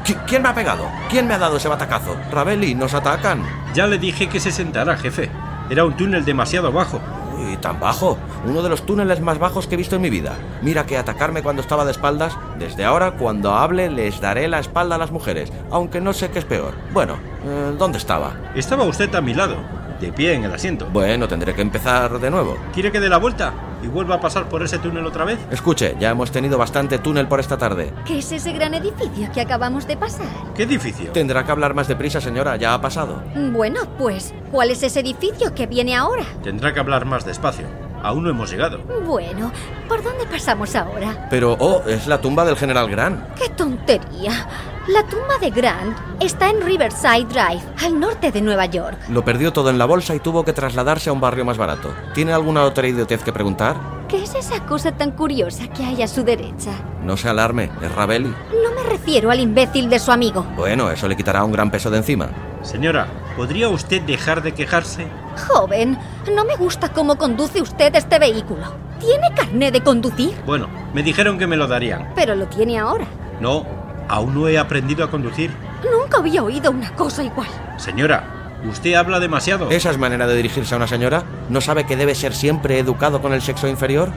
¿Qui- 0.06 0.18
¿Quién 0.28 0.44
me 0.44 0.50
ha 0.50 0.54
pegado? 0.54 0.86
¿Quién 1.10 1.28
me 1.28 1.34
ha 1.34 1.40
dado 1.40 1.58
ese 1.58 1.68
batacazo? 1.68 2.16
Rabelli, 2.32 2.76
nos 2.76 2.94
atacan. 2.94 3.44
Ya 3.74 3.88
le 3.88 3.98
dije 3.98 4.30
que 4.30 4.40
se 4.40 4.52
sentara, 4.52 4.96
jefe. 4.98 5.32
Era 5.70 5.84
un 5.84 5.98
túnel 5.98 6.24
demasiado 6.24 6.72
bajo. 6.72 7.02
Tan 7.58 7.80
bajo. 7.80 8.18
Uno 8.46 8.62
de 8.62 8.70
los 8.70 8.86
túneles 8.86 9.22
más 9.22 9.40
bajos 9.40 9.68
que 9.68 9.76
he 9.76 9.78
visto 9.78 9.96
en 9.96 10.02
mi 10.02 10.10
vida. 10.10 10.34
Mira 10.62 10.86
que 10.86 10.98
atacarme 10.98 11.44
cuando 11.44 11.62
estaba 11.62 11.86
de 11.86 11.92
espaldas. 11.92 12.38
Desde 12.60 12.86
ahora, 12.86 13.12
cuando 13.12 13.54
hable, 13.54 13.90
les 13.90 14.22
daré 14.22 14.48
la 14.48 14.60
espalda 14.60 14.96
a 14.96 15.00
las 15.00 15.12
mujeres. 15.12 15.52
Aunque 15.72 16.02
no 16.02 16.14
sé 16.14 16.30
qué 16.30 16.40
es 16.40 16.46
peor. 16.46 16.74
Bueno, 16.94 17.18
eh, 17.46 17.76
¿dónde 17.78 17.98
estaba? 17.98 18.34
Estaba 18.56 18.84
usted 18.84 19.14
a 19.16 19.22
mi 19.22 19.34
lado, 19.34 19.58
de 20.00 20.12
pie 20.12 20.34
en 20.34 20.44
el 20.44 20.54
asiento. 20.54 20.88
Bueno, 20.92 21.28
tendré 21.28 21.54
que 21.54 21.62
empezar 21.62 22.20
de 22.20 22.30
nuevo. 22.30 22.58
¿Quiere 22.74 22.92
que 22.92 23.00
dé 23.00 23.10
la 23.10 23.18
vuelta 23.18 23.54
y 23.86 23.88
vuelva 23.88 24.16
a 24.16 24.20
pasar 24.20 24.50
por 24.50 24.64
ese 24.64 24.80
túnel 24.80 25.06
otra 25.06 25.26
vez? 25.26 25.40
Escuche, 25.52 25.96
ya 26.00 26.10
hemos 26.10 26.32
tenido 26.32 26.58
bastante 26.58 27.00
túnel 27.00 27.28
por 27.28 27.40
esta 27.40 27.58
tarde. 27.58 27.94
¿Qué 28.06 28.20
es 28.20 28.32
ese 28.32 28.52
gran 28.52 28.74
edificio 28.74 29.32
que 29.34 29.42
acabamos 29.42 29.88
de 29.88 29.96
pasar? 29.98 30.28
¿Qué 30.56 30.64
edificio? 30.64 31.12
Tendrá 31.12 31.44
que 31.44 31.52
hablar 31.52 31.74
más 31.74 31.88
deprisa, 31.88 32.20
señora. 32.20 32.56
Ya 32.58 32.74
ha 32.74 32.82
pasado. 32.82 33.22
Bueno, 33.52 33.82
pues, 33.98 34.34
¿cuál 34.52 34.72
es 34.72 34.84
ese 34.84 35.02
edificio 35.02 35.54
que 35.54 35.68
viene 35.68 35.96
ahora? 35.96 36.26
Tendrá 36.44 36.74
que 36.74 36.80
hablar 36.80 37.06
más 37.06 37.26
despacio. 37.26 37.68
Aún 38.02 38.24
no 38.24 38.30
hemos 38.30 38.52
llegado. 38.52 38.80
Bueno, 39.06 39.52
¿por 39.88 40.04
dónde 40.04 40.26
pasamos 40.28 40.76
ahora? 40.76 41.28
Pero, 41.30 41.56
oh, 41.60 41.82
es 41.88 42.08
la 42.08 42.22
tumba 42.22 42.46
del 42.46 42.56
general 42.56 42.90
Grant. 42.90 43.34
¡Qué 43.34 43.50
tontería! 43.50 44.48
La 44.88 45.02
tumba 45.02 45.40
de 45.42 45.50
Grant 45.50 45.98
está 46.20 46.48
en 46.52 46.62
Riverside 46.62 47.26
Drive, 47.26 47.62
al 47.84 48.00
norte 48.00 48.32
de 48.32 48.40
Nueva 48.40 48.68
York. 48.68 49.00
Lo 49.10 49.26
perdió 49.26 49.52
todo 49.52 49.72
en 49.72 49.80
la 49.80 49.86
bolsa 49.86 50.14
y 50.14 50.20
tuvo 50.20 50.46
que 50.46 50.54
trasladarse 50.54 51.10
a 51.10 51.14
un 51.14 51.20
barrio 51.20 51.44
más 51.44 51.58
barato. 51.58 51.92
¿Tiene 52.14 52.34
alguna 52.34 52.64
otra 52.64 52.88
idiotez 52.88 53.24
que 53.24 53.34
preguntar? 53.34 53.76
¿Qué 54.08 54.22
es 54.22 54.36
esa 54.36 54.64
cosa 54.68 54.92
tan 54.92 55.10
curiosa 55.10 55.68
que 55.70 55.84
hay 55.84 56.04
a 56.04 56.08
su 56.08 56.24
derecha? 56.24 56.72
No 57.02 57.18
se 57.18 57.28
alarme, 57.28 57.72
es 57.82 57.96
Rabelli. 57.96 58.30
No 58.30 58.76
me 58.76 58.88
refiero 58.88 59.32
al 59.32 59.40
imbécil 59.40 59.90
de 59.90 59.98
su 59.98 60.12
amigo. 60.12 60.46
Bueno, 60.56 60.92
eso 60.92 61.08
le 61.08 61.18
quitará 61.18 61.44
un 61.44 61.52
gran 61.52 61.72
peso 61.72 61.90
de 61.90 61.98
encima. 61.98 62.30
Señora, 62.62 63.08
¿podría 63.36 63.70
usted 63.70 64.04
dejar 64.04 64.44
de 64.44 64.54
quejarse? 64.54 65.08
Joven, 65.48 65.98
no 66.32 66.46
me 66.46 66.56
gusta 66.58 66.90
cómo 66.90 67.18
conduce 67.18 67.60
usted 67.60 67.96
este 67.96 68.20
vehículo. 68.20 68.66
¿Tiene 69.00 69.34
carné 69.36 69.72
de 69.72 69.82
conducir? 69.82 70.36
Bueno, 70.46 70.68
me 70.94 71.02
dijeron 71.02 71.40
que 71.40 71.48
me 71.48 71.58
lo 71.58 71.66
darían. 71.66 72.12
Pero 72.14 72.36
lo 72.36 72.46
tiene 72.46 72.78
ahora. 72.78 73.06
No, 73.42 73.66
aún 74.08 74.34
no 74.36 74.48
he 74.48 74.58
aprendido 74.58 75.04
a 75.04 75.12
conducir. 75.12 75.52
Nunca 75.92 76.18
había 76.18 76.44
oído 76.44 76.72
una 76.72 76.94
cosa 76.96 77.24
igual. 77.24 77.48
Señora, 77.78 78.24
usted 78.70 78.94
habla 78.96 79.20
demasiado. 79.20 79.70
¿Esa 79.70 79.92
es 79.92 79.98
manera 79.98 80.28
de 80.28 80.36
dirigirse 80.36 80.74
a 80.74 80.78
una 80.78 80.88
señora? 80.88 81.24
¿No 81.50 81.62
sabe 81.62 81.86
que 81.86 81.96
debe 81.96 82.16
ser 82.16 82.34
siempre 82.34 82.80
educado 82.80 83.22
con 83.22 83.34
el 83.34 83.42
sexo 83.42 83.68
inferior? 83.68 84.12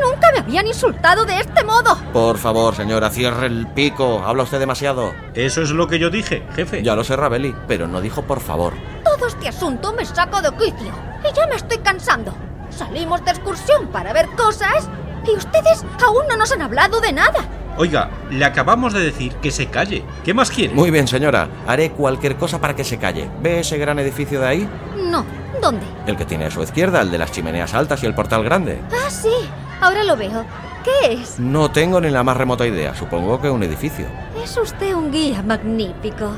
Nunca 0.00 0.30
me 0.32 0.38
habían 0.38 0.66
insultado 0.66 1.24
de 1.24 1.40
este 1.40 1.64
modo. 1.64 1.96
Por 2.12 2.38
favor, 2.38 2.74
señora, 2.74 3.10
cierre 3.10 3.46
el 3.46 3.66
pico. 3.68 4.22
Habla 4.24 4.44
usted 4.44 4.58
demasiado. 4.58 5.12
Eso 5.34 5.62
es 5.62 5.70
lo 5.70 5.86
que 5.88 5.98
yo 5.98 6.10
dije, 6.10 6.46
jefe. 6.54 6.82
Ya 6.82 6.96
lo 6.96 7.04
sé, 7.04 7.16
Rabelli, 7.16 7.54
pero 7.68 7.86
no 7.86 8.00
dijo 8.00 8.22
por 8.22 8.40
favor. 8.40 8.72
Todo 9.04 9.26
este 9.28 9.48
asunto 9.48 9.92
me 9.92 10.04
saca 10.04 10.40
de 10.40 10.50
quicio. 10.52 10.92
Y 11.28 11.34
ya 11.34 11.46
me 11.46 11.56
estoy 11.56 11.78
cansando. 11.78 12.32
Salimos 12.70 13.24
de 13.24 13.30
excursión 13.30 13.88
para 13.88 14.12
ver 14.12 14.26
cosas 14.36 14.88
y 15.26 15.36
ustedes 15.36 15.84
aún 16.04 16.26
no 16.28 16.36
nos 16.36 16.52
han 16.52 16.62
hablado 16.62 17.00
de 17.00 17.12
nada. 17.12 17.44
Oiga, 17.78 18.08
le 18.30 18.44
acabamos 18.44 18.94
de 18.94 19.00
decir 19.00 19.34
que 19.36 19.50
se 19.50 19.66
calle. 19.66 20.02
¿Qué 20.24 20.32
más 20.32 20.50
quiere? 20.50 20.72
Muy 20.74 20.90
bien, 20.90 21.06
señora. 21.06 21.48
Haré 21.66 21.90
cualquier 21.90 22.36
cosa 22.36 22.58
para 22.60 22.74
que 22.74 22.84
se 22.84 22.98
calle. 22.98 23.28
¿Ve 23.42 23.60
ese 23.60 23.76
gran 23.76 23.98
edificio 23.98 24.40
de 24.40 24.46
ahí? 24.46 24.68
No, 24.96 25.26
¿dónde? 25.60 25.84
El 26.06 26.16
que 26.16 26.24
tiene 26.24 26.46
a 26.46 26.50
su 26.50 26.62
izquierda, 26.62 27.02
el 27.02 27.10
de 27.10 27.18
las 27.18 27.32
chimeneas 27.32 27.74
altas 27.74 28.02
y 28.02 28.06
el 28.06 28.14
portal 28.14 28.42
grande. 28.44 28.80
Ah, 28.92 29.10
sí, 29.10 29.32
ahora 29.80 30.04
lo 30.04 30.16
veo. 30.16 30.46
¿Qué 30.84 31.14
es? 31.14 31.38
No 31.38 31.70
tengo 31.70 32.00
ni 32.00 32.08
la 32.10 32.22
más 32.22 32.36
remota 32.36 32.66
idea. 32.66 32.94
Supongo 32.94 33.40
que 33.42 33.50
un 33.50 33.62
edificio. 33.62 34.06
Es 34.42 34.56
usted 34.56 34.94
un 34.94 35.10
guía 35.10 35.42
magnífico. 35.42 36.30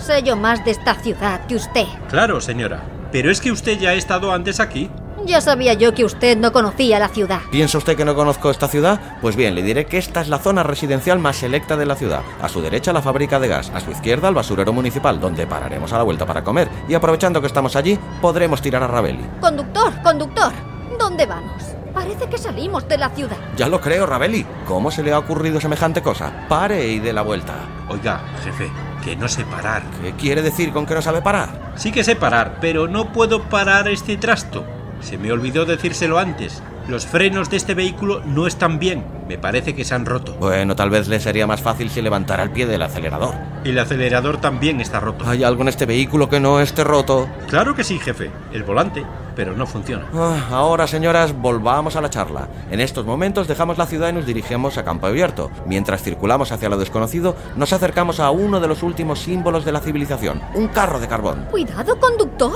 Sé 0.00 0.22
yo 0.22 0.36
más 0.36 0.64
de 0.64 0.70
esta 0.72 0.94
ciudad 0.94 1.46
que 1.46 1.56
usted. 1.56 1.84
Claro, 2.08 2.40
señora. 2.40 2.82
Pero 3.12 3.30
es 3.30 3.40
que 3.40 3.52
usted 3.52 3.78
ya 3.78 3.90
ha 3.90 3.94
estado 3.94 4.32
antes 4.32 4.58
aquí. 4.58 4.90
Ya 5.26 5.40
sabía 5.40 5.74
yo 5.74 5.94
que 5.94 6.04
usted 6.04 6.36
no 6.36 6.52
conocía 6.52 6.98
la 6.98 7.08
ciudad. 7.08 7.40
¿Piensa 7.50 7.78
usted 7.78 7.96
que 7.96 8.04
no 8.04 8.14
conozco 8.14 8.50
esta 8.50 8.68
ciudad? 8.68 9.18
Pues 9.20 9.36
bien, 9.36 9.54
le 9.54 9.62
diré 9.62 9.86
que 9.86 9.98
esta 9.98 10.20
es 10.20 10.28
la 10.28 10.38
zona 10.38 10.62
residencial 10.62 11.18
más 11.18 11.36
selecta 11.36 11.76
de 11.76 11.86
la 11.86 11.94
ciudad. 11.96 12.22
A 12.40 12.48
su 12.48 12.60
derecha 12.62 12.92
la 12.92 13.02
fábrica 13.02 13.38
de 13.38 13.48
gas, 13.48 13.70
a 13.74 13.80
su 13.80 13.90
izquierda 13.90 14.28
el 14.28 14.34
basurero 14.34 14.72
municipal, 14.72 15.20
donde 15.20 15.46
pararemos 15.46 15.92
a 15.92 15.98
la 15.98 16.04
vuelta 16.04 16.26
para 16.26 16.42
comer. 16.42 16.68
Y 16.88 16.94
aprovechando 16.94 17.40
que 17.40 17.46
estamos 17.46 17.76
allí, 17.76 17.98
podremos 18.20 18.62
tirar 18.62 18.82
a 18.82 18.86
Rabelli. 18.86 19.24
Conductor, 19.40 19.92
conductor, 20.02 20.52
¿dónde 20.98 21.26
vamos? 21.26 21.64
Parece 21.92 22.28
que 22.28 22.38
salimos 22.38 22.86
de 22.88 22.98
la 22.98 23.10
ciudad. 23.10 23.36
Ya 23.56 23.68
lo 23.68 23.80
creo, 23.80 24.06
Rabelli. 24.06 24.46
¿Cómo 24.66 24.90
se 24.90 25.02
le 25.02 25.12
ha 25.12 25.18
ocurrido 25.18 25.60
semejante 25.60 26.02
cosa? 26.02 26.46
Pare 26.48 26.86
y 26.86 26.98
dé 26.98 27.12
la 27.12 27.22
vuelta. 27.22 27.54
Oiga, 27.88 28.20
jefe, 28.44 28.70
que 29.04 29.16
no 29.16 29.28
sé 29.28 29.44
parar. 29.44 29.82
¿Qué 30.00 30.12
quiere 30.12 30.40
decir 30.40 30.72
con 30.72 30.86
que 30.86 30.94
no 30.94 31.02
sabe 31.02 31.20
parar? 31.20 31.72
Sí 31.76 31.90
que 31.92 32.04
sé 32.04 32.16
parar, 32.16 32.58
pero 32.60 32.86
no 32.88 33.12
puedo 33.12 33.42
parar 33.42 33.88
este 33.88 34.16
trasto. 34.16 34.64
Se 35.00 35.18
me 35.18 35.32
olvidó 35.32 35.64
decírselo 35.64 36.18
antes. 36.18 36.62
Los 36.88 37.06
frenos 37.06 37.50
de 37.50 37.56
este 37.56 37.74
vehículo 37.74 38.22
no 38.24 38.46
están 38.46 38.78
bien. 38.78 39.04
Me 39.28 39.38
parece 39.38 39.74
que 39.74 39.84
se 39.84 39.94
han 39.94 40.06
roto. 40.06 40.34
Bueno, 40.34 40.74
tal 40.74 40.90
vez 40.90 41.06
le 41.06 41.20
sería 41.20 41.46
más 41.46 41.60
fácil 41.60 41.88
si 41.88 42.02
levantara 42.02 42.42
el 42.42 42.50
pie 42.50 42.66
del 42.66 42.82
acelerador. 42.82 43.34
El 43.64 43.78
acelerador 43.78 44.38
también 44.40 44.80
está 44.80 44.98
roto. 44.98 45.24
¿Hay 45.28 45.44
algo 45.44 45.62
en 45.62 45.68
este 45.68 45.86
vehículo 45.86 46.28
que 46.28 46.40
no 46.40 46.58
esté 46.60 46.82
roto? 46.82 47.28
Claro 47.48 47.74
que 47.74 47.84
sí, 47.84 47.98
jefe. 48.00 48.30
El 48.52 48.64
volante, 48.64 49.04
pero 49.36 49.54
no 49.56 49.66
funciona. 49.66 50.06
Ah, 50.12 50.48
ahora, 50.50 50.88
señoras, 50.88 51.32
volvamos 51.32 51.94
a 51.94 52.00
la 52.00 52.10
charla. 52.10 52.48
En 52.72 52.80
estos 52.80 53.06
momentos 53.06 53.46
dejamos 53.46 53.78
la 53.78 53.86
ciudad 53.86 54.08
y 54.08 54.14
nos 54.14 54.26
dirigimos 54.26 54.76
a 54.78 54.84
campo 54.84 55.06
abierto. 55.06 55.50
Mientras 55.66 56.02
circulamos 56.02 56.50
hacia 56.50 56.68
lo 56.68 56.78
desconocido, 56.78 57.36
nos 57.54 57.72
acercamos 57.72 58.18
a 58.18 58.30
uno 58.30 58.58
de 58.58 58.66
los 58.66 58.82
últimos 58.82 59.20
símbolos 59.20 59.64
de 59.64 59.72
la 59.72 59.80
civilización, 59.80 60.42
un 60.54 60.66
carro 60.68 60.98
de 60.98 61.06
carbón. 61.06 61.46
Cuidado, 61.50 62.00
conductor. 62.00 62.52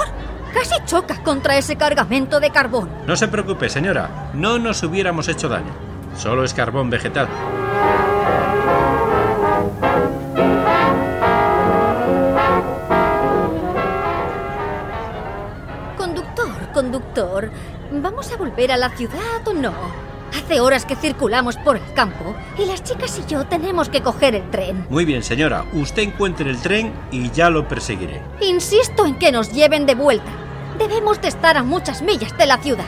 Casi 0.55 0.75
choca 0.87 1.21
contra 1.25 1.59
ese 1.59 1.75
cargamento 1.75 2.39
de 2.39 2.51
carbón. 2.51 2.89
No 3.09 3.17
se 3.17 3.27
preocupe, 3.27 3.69
señora. 3.69 4.09
No 4.35 4.59
nos 4.59 4.83
hubiéramos 4.83 5.29
hecho 5.29 5.49
daño. 5.49 5.73
Solo 6.17 6.45
es 6.45 6.55
carbón 6.55 6.91
vegetal. 6.91 7.29
Conductor, 15.97 16.73
conductor, 16.73 17.51
¿vamos 17.93 18.33
a 18.33 18.37
volver 18.37 18.73
a 18.73 18.77
la 18.77 18.91
ciudad 18.91 19.47
o 19.47 19.53
no? 19.53 19.73
Hace 20.37 20.61
horas 20.61 20.85
que 20.85 20.97
circulamos 20.97 21.57
por 21.57 21.77
el 21.77 21.93
campo 21.95 22.35
y 22.59 22.67
las 22.67 22.83
chicas 22.83 23.19
y 23.19 23.31
yo 23.31 23.47
tenemos 23.47 23.89
que 23.89 24.03
coger 24.03 24.35
el 24.35 24.51
tren. 24.51 24.85
Muy 24.91 25.05
bien, 25.05 25.23
señora. 25.23 25.65
Usted 25.73 26.03
encuentre 26.03 26.51
el 26.51 26.61
tren 26.61 26.93
y 27.13 27.31
ya 27.31 27.51
lo 27.51 27.69
perseguiré. 27.69 28.21
Insisto 28.41 29.07
en 29.07 29.17
que 29.17 29.31
nos 29.31 29.53
lleven 29.53 29.87
de 29.87 29.95
vuelta. 29.95 30.31
Debemos 30.77 31.21
de 31.21 31.29
estar 31.29 31.57
a 31.57 31.63
muchas 31.63 32.03
millas 32.03 32.37
de 32.37 32.47
la 32.47 32.59
ciudad. 32.59 32.85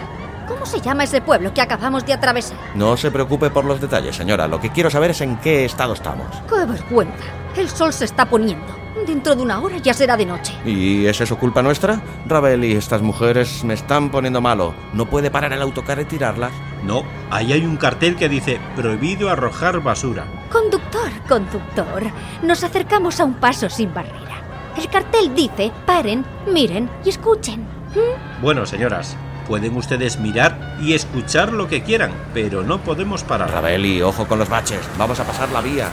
¿Cómo 0.47 0.65
se 0.65 0.81
llama 0.81 1.05
ese 1.05 1.21
pueblo 1.21 1.53
que 1.53 1.61
acabamos 1.61 2.07
de 2.07 2.13
atravesar? 2.13 2.57
No 2.75 2.97
se 2.97 3.11
preocupe 3.11 3.51
por 3.51 3.65
los 3.65 3.81
detalles, 3.81 4.15
señora. 4.15 4.47
Lo 4.47 4.61
que 4.61 4.71
quiero 4.71 4.91
saber 4.91 5.11
es 5.11 5.21
en 5.21 5.37
qué 5.39 5.65
estado 5.65 5.95
estamos. 5.95 6.27
¡Qué 6.49 6.65
vergüenza! 6.65 7.25
El 7.57 7.69
sol 7.69 7.93
se 7.93 8.05
está 8.05 8.27
poniendo. 8.27 8.77
Dentro 9.07 9.35
de 9.35 9.43
una 9.43 9.61
hora 9.61 9.77
ya 9.79 9.93
será 9.93 10.17
de 10.17 10.25
noche. 10.25 10.55
¿Y 10.65 11.07
es 11.07 11.21
eso 11.21 11.37
culpa 11.39 11.63
nuestra? 11.63 12.01
Ravel 12.27 12.65
y 12.65 12.73
estas 12.73 13.03
mujeres 13.03 13.63
me 13.63 13.75
están 13.75 14.11
poniendo 14.11 14.41
malo. 14.41 14.75
¿No 14.95 15.07
puede 15.07 15.31
parar 15.31 15.53
el 15.53 15.63
autocar 15.63 16.01
y 16.01 16.05
tirarlas? 16.05 16.53
No, 16.83 17.03
ahí 17.31 17.53
hay 17.53 17.65
un 17.65 17.77
cartel 17.77 18.17
que 18.17 18.29
dice 18.29 18.61
prohibido 18.75 19.29
arrojar 19.29 19.81
basura. 19.81 20.27
Conductor, 20.51 21.11
conductor, 21.29 22.05
nos 22.43 22.65
acercamos 22.65 23.21
a 23.21 23.25
un 23.25 23.35
paso 23.35 23.69
sin 23.69 23.93
barrera. 23.93 24.43
El 24.77 24.89
cartel 24.89 25.35
dice, 25.35 25.73
paren, 25.85 26.25
miren 26.53 26.89
y 27.05 27.11
escuchen. 27.11 27.61
¿Mm? 27.95 28.43
Bueno, 28.43 28.67
señoras, 28.67 29.17
pueden 29.47 29.77
ustedes 29.77 30.19
mirar 30.19 30.77
y 30.81 30.95
escuchar 30.95 31.53
lo 31.53 31.69
que 31.69 31.83
quieran, 31.83 32.13
pero 32.35 32.63
no 32.63 32.79
podemos 32.83 33.25
parar. 33.25 33.51
Ravel 33.51 33.87
y 33.87 34.03
ojo 34.03 34.27
con 34.27 34.39
los 34.39 34.49
baches. 34.49 34.81
Vamos 34.99 35.21
a 35.21 35.25
pasar 35.25 35.51
la 35.51 35.61
vía. 35.61 35.89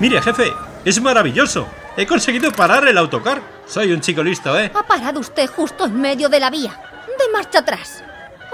Mire, 0.00 0.22
jefe, 0.22 0.52
es 0.84 1.00
maravilloso. 1.00 1.66
He 1.96 2.06
conseguido 2.06 2.52
parar 2.52 2.86
el 2.86 2.98
autocar. 2.98 3.40
Soy 3.66 3.92
un 3.92 4.00
chico 4.00 4.22
listo, 4.22 4.58
¿eh? 4.58 4.70
Ha 4.74 4.86
parado 4.86 5.20
usted 5.20 5.48
justo 5.48 5.86
en 5.86 6.00
medio 6.00 6.28
de 6.28 6.40
la 6.40 6.50
vía. 6.50 6.80
De 7.18 7.32
marcha 7.32 7.60
atrás. 7.60 8.04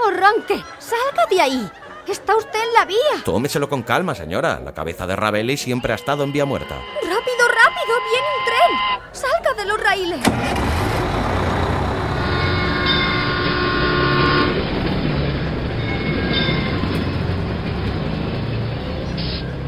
Arranque, 0.07 0.63
salga 0.79 1.25
de 1.29 1.41
ahí. 1.41 1.71
Está 2.07 2.35
usted 2.35 2.59
en 2.59 2.73
la 2.73 2.85
vía. 2.85 3.23
Tómeselo 3.23 3.69
con 3.69 3.83
calma, 3.83 4.15
señora. 4.15 4.59
La 4.59 4.73
cabeza 4.73 5.07
de 5.07 5.15
Ravelli 5.15 5.57
siempre 5.57 5.93
ha 5.93 5.95
estado 5.95 6.23
en 6.23 6.33
vía 6.33 6.45
muerta. 6.45 6.75
Rápido, 6.75 7.47
rápido, 7.47 7.95
viene 8.11 8.27
un 8.37 8.45
tren. 8.45 9.11
Salga 9.13 9.53
de 9.53 9.65
los 9.65 9.81
raíles. 9.81 10.62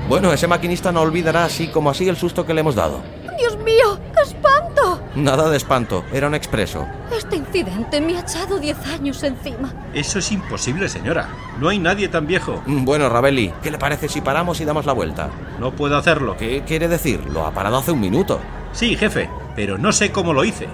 Bueno, 0.07 0.31
ese 0.31 0.47
maquinista 0.47 0.91
no 0.91 1.01
olvidará 1.01 1.45
así 1.45 1.67
como 1.67 1.89
así 1.89 2.07
el 2.07 2.15
susto 2.17 2.45
que 2.45 2.53
le 2.53 2.61
hemos 2.61 2.75
dado. 2.75 3.01
Dios 3.39 3.57
mío, 3.57 3.99
qué 4.15 4.21
espanto. 4.21 5.01
Nada 5.15 5.49
de 5.49 5.57
espanto, 5.57 6.03
era 6.13 6.27
un 6.27 6.35
expreso. 6.35 6.85
Este 7.15 7.37
incidente 7.37 7.99
me 8.01 8.15
ha 8.17 8.21
echado 8.21 8.59
10 8.59 8.85
años 8.87 9.23
encima. 9.23 9.73
Eso 9.93 10.19
es 10.19 10.31
imposible, 10.31 10.89
señora. 10.89 11.29
No 11.59 11.69
hay 11.69 11.79
nadie 11.79 12.07
tan 12.07 12.27
viejo. 12.27 12.61
Mm, 12.65 12.85
Bueno, 12.85 13.09
Ravelli, 13.09 13.51
¿qué 13.63 13.71
le 13.71 13.77
parece 13.79 14.07
si 14.07 14.21
paramos 14.21 14.61
y 14.61 14.65
damos 14.65 14.85
la 14.85 14.93
vuelta? 14.93 15.29
No 15.59 15.71
puedo 15.71 15.97
hacerlo. 15.97 16.37
¿Qué 16.37 16.63
quiere 16.67 16.87
decir? 16.87 17.21
Lo 17.31 17.45
ha 17.45 17.51
parado 17.51 17.77
hace 17.77 17.91
un 17.91 17.99
minuto. 17.99 18.39
Sí, 18.73 18.95
jefe, 18.95 19.29
pero 19.55 19.77
no 19.77 19.91
sé 19.91 20.11
cómo 20.11 20.33
lo 20.33 20.43
hice. 20.43 20.67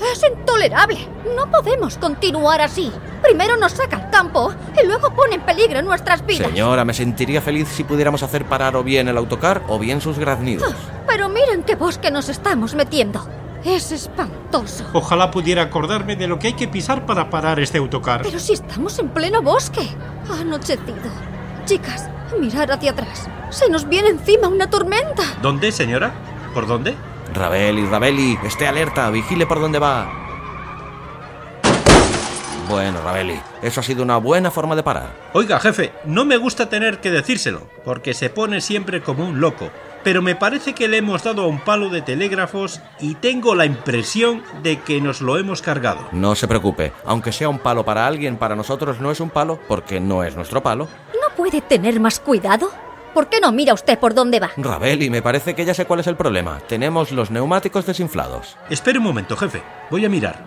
Es 0.00 0.22
intolerable. 0.22 1.08
No 1.34 1.50
podemos 1.50 1.96
continuar 1.98 2.60
así. 2.60 2.92
Primero 3.22 3.56
nos 3.56 3.72
saca 3.72 3.96
al 3.96 4.10
campo 4.10 4.52
y 4.80 4.86
luego 4.86 5.12
pone 5.14 5.36
en 5.36 5.40
peligro 5.42 5.82
nuestras 5.82 6.24
vidas. 6.24 6.48
Señora, 6.48 6.84
me 6.84 6.94
sentiría 6.94 7.40
feliz 7.40 7.68
si 7.68 7.84
pudiéramos 7.84 8.22
hacer 8.22 8.44
parar 8.44 8.76
o 8.76 8.84
bien 8.84 9.08
el 9.08 9.16
autocar 9.16 9.62
o 9.68 9.78
bien 9.78 10.00
sus 10.00 10.18
graznidos. 10.18 10.74
Pero 11.06 11.28
miren 11.28 11.62
qué 11.62 11.74
bosque 11.74 12.10
nos 12.10 12.28
estamos 12.28 12.74
metiendo. 12.74 13.26
Es 13.64 13.90
espantoso. 13.90 14.84
Ojalá 14.92 15.30
pudiera 15.30 15.62
acordarme 15.62 16.14
de 16.14 16.28
lo 16.28 16.38
que 16.38 16.48
hay 16.48 16.52
que 16.52 16.68
pisar 16.68 17.04
para 17.04 17.30
parar 17.30 17.58
este 17.58 17.78
autocar. 17.78 18.22
Pero 18.22 18.38
si 18.38 18.52
estamos 18.52 18.98
en 18.98 19.08
pleno 19.08 19.42
bosque. 19.42 19.88
Ha 20.30 20.40
anochecido. 20.40 21.10
Chicas, 21.64 22.08
mirad 22.38 22.70
hacia 22.70 22.92
atrás. 22.92 23.28
Se 23.50 23.68
nos 23.68 23.88
viene 23.88 24.08
encima 24.10 24.46
una 24.48 24.70
tormenta. 24.70 25.22
¿Dónde, 25.42 25.72
señora? 25.72 26.12
¿Por 26.54 26.66
dónde? 26.66 26.94
Ravelli, 27.36 27.86
Ravelli, 27.86 28.38
esté 28.44 28.66
alerta, 28.66 29.10
vigile 29.10 29.46
por 29.46 29.60
dónde 29.60 29.78
va. 29.78 30.10
Bueno, 32.68 33.00
Ravelli, 33.02 33.38
eso 33.62 33.80
ha 33.80 33.82
sido 33.82 34.02
una 34.02 34.16
buena 34.16 34.50
forma 34.50 34.74
de 34.74 34.82
parar. 34.82 35.14
Oiga, 35.34 35.60
jefe, 35.60 35.92
no 36.04 36.24
me 36.24 36.36
gusta 36.36 36.68
tener 36.68 36.98
que 36.98 37.10
decírselo, 37.10 37.68
porque 37.84 38.14
se 38.14 38.30
pone 38.30 38.60
siempre 38.60 39.02
como 39.02 39.24
un 39.24 39.40
loco. 39.40 39.70
Pero 40.02 40.22
me 40.22 40.34
parece 40.34 40.72
que 40.72 40.88
le 40.88 40.98
hemos 40.98 41.24
dado 41.24 41.42
a 41.42 41.46
un 41.46 41.60
palo 41.60 41.90
de 41.90 42.00
telégrafos 42.00 42.80
y 43.00 43.16
tengo 43.16 43.54
la 43.54 43.66
impresión 43.66 44.42
de 44.62 44.80
que 44.80 45.00
nos 45.00 45.20
lo 45.20 45.36
hemos 45.36 45.62
cargado. 45.62 46.08
No 46.12 46.34
se 46.34 46.48
preocupe, 46.48 46.92
aunque 47.04 47.32
sea 47.32 47.48
un 47.48 47.58
palo 47.58 47.84
para 47.84 48.06
alguien, 48.06 48.36
para 48.36 48.56
nosotros 48.56 49.00
no 49.00 49.10
es 49.10 49.20
un 49.20 49.30
palo 49.30 49.58
porque 49.68 50.00
no 50.00 50.22
es 50.24 50.34
nuestro 50.36 50.62
palo. 50.62 50.88
¿No 51.12 51.34
puede 51.36 51.60
tener 51.60 52.00
más 52.00 52.18
cuidado? 52.20 52.70
¿Por 53.16 53.30
qué 53.30 53.40
no 53.40 53.50
mira 53.50 53.72
usted 53.72 53.98
por 53.98 54.12
dónde 54.12 54.40
va? 54.40 54.50
Ravelli, 54.58 55.08
me 55.08 55.22
parece 55.22 55.54
que 55.54 55.64
ya 55.64 55.72
sé 55.72 55.86
cuál 55.86 56.00
es 56.00 56.06
el 56.06 56.18
problema. 56.18 56.58
Tenemos 56.68 57.12
los 57.12 57.30
neumáticos 57.30 57.86
desinflados. 57.86 58.58
Espere 58.68 58.98
un 58.98 59.04
momento, 59.04 59.38
jefe. 59.38 59.62
Voy 59.90 60.04
a 60.04 60.10
mirar. 60.10 60.44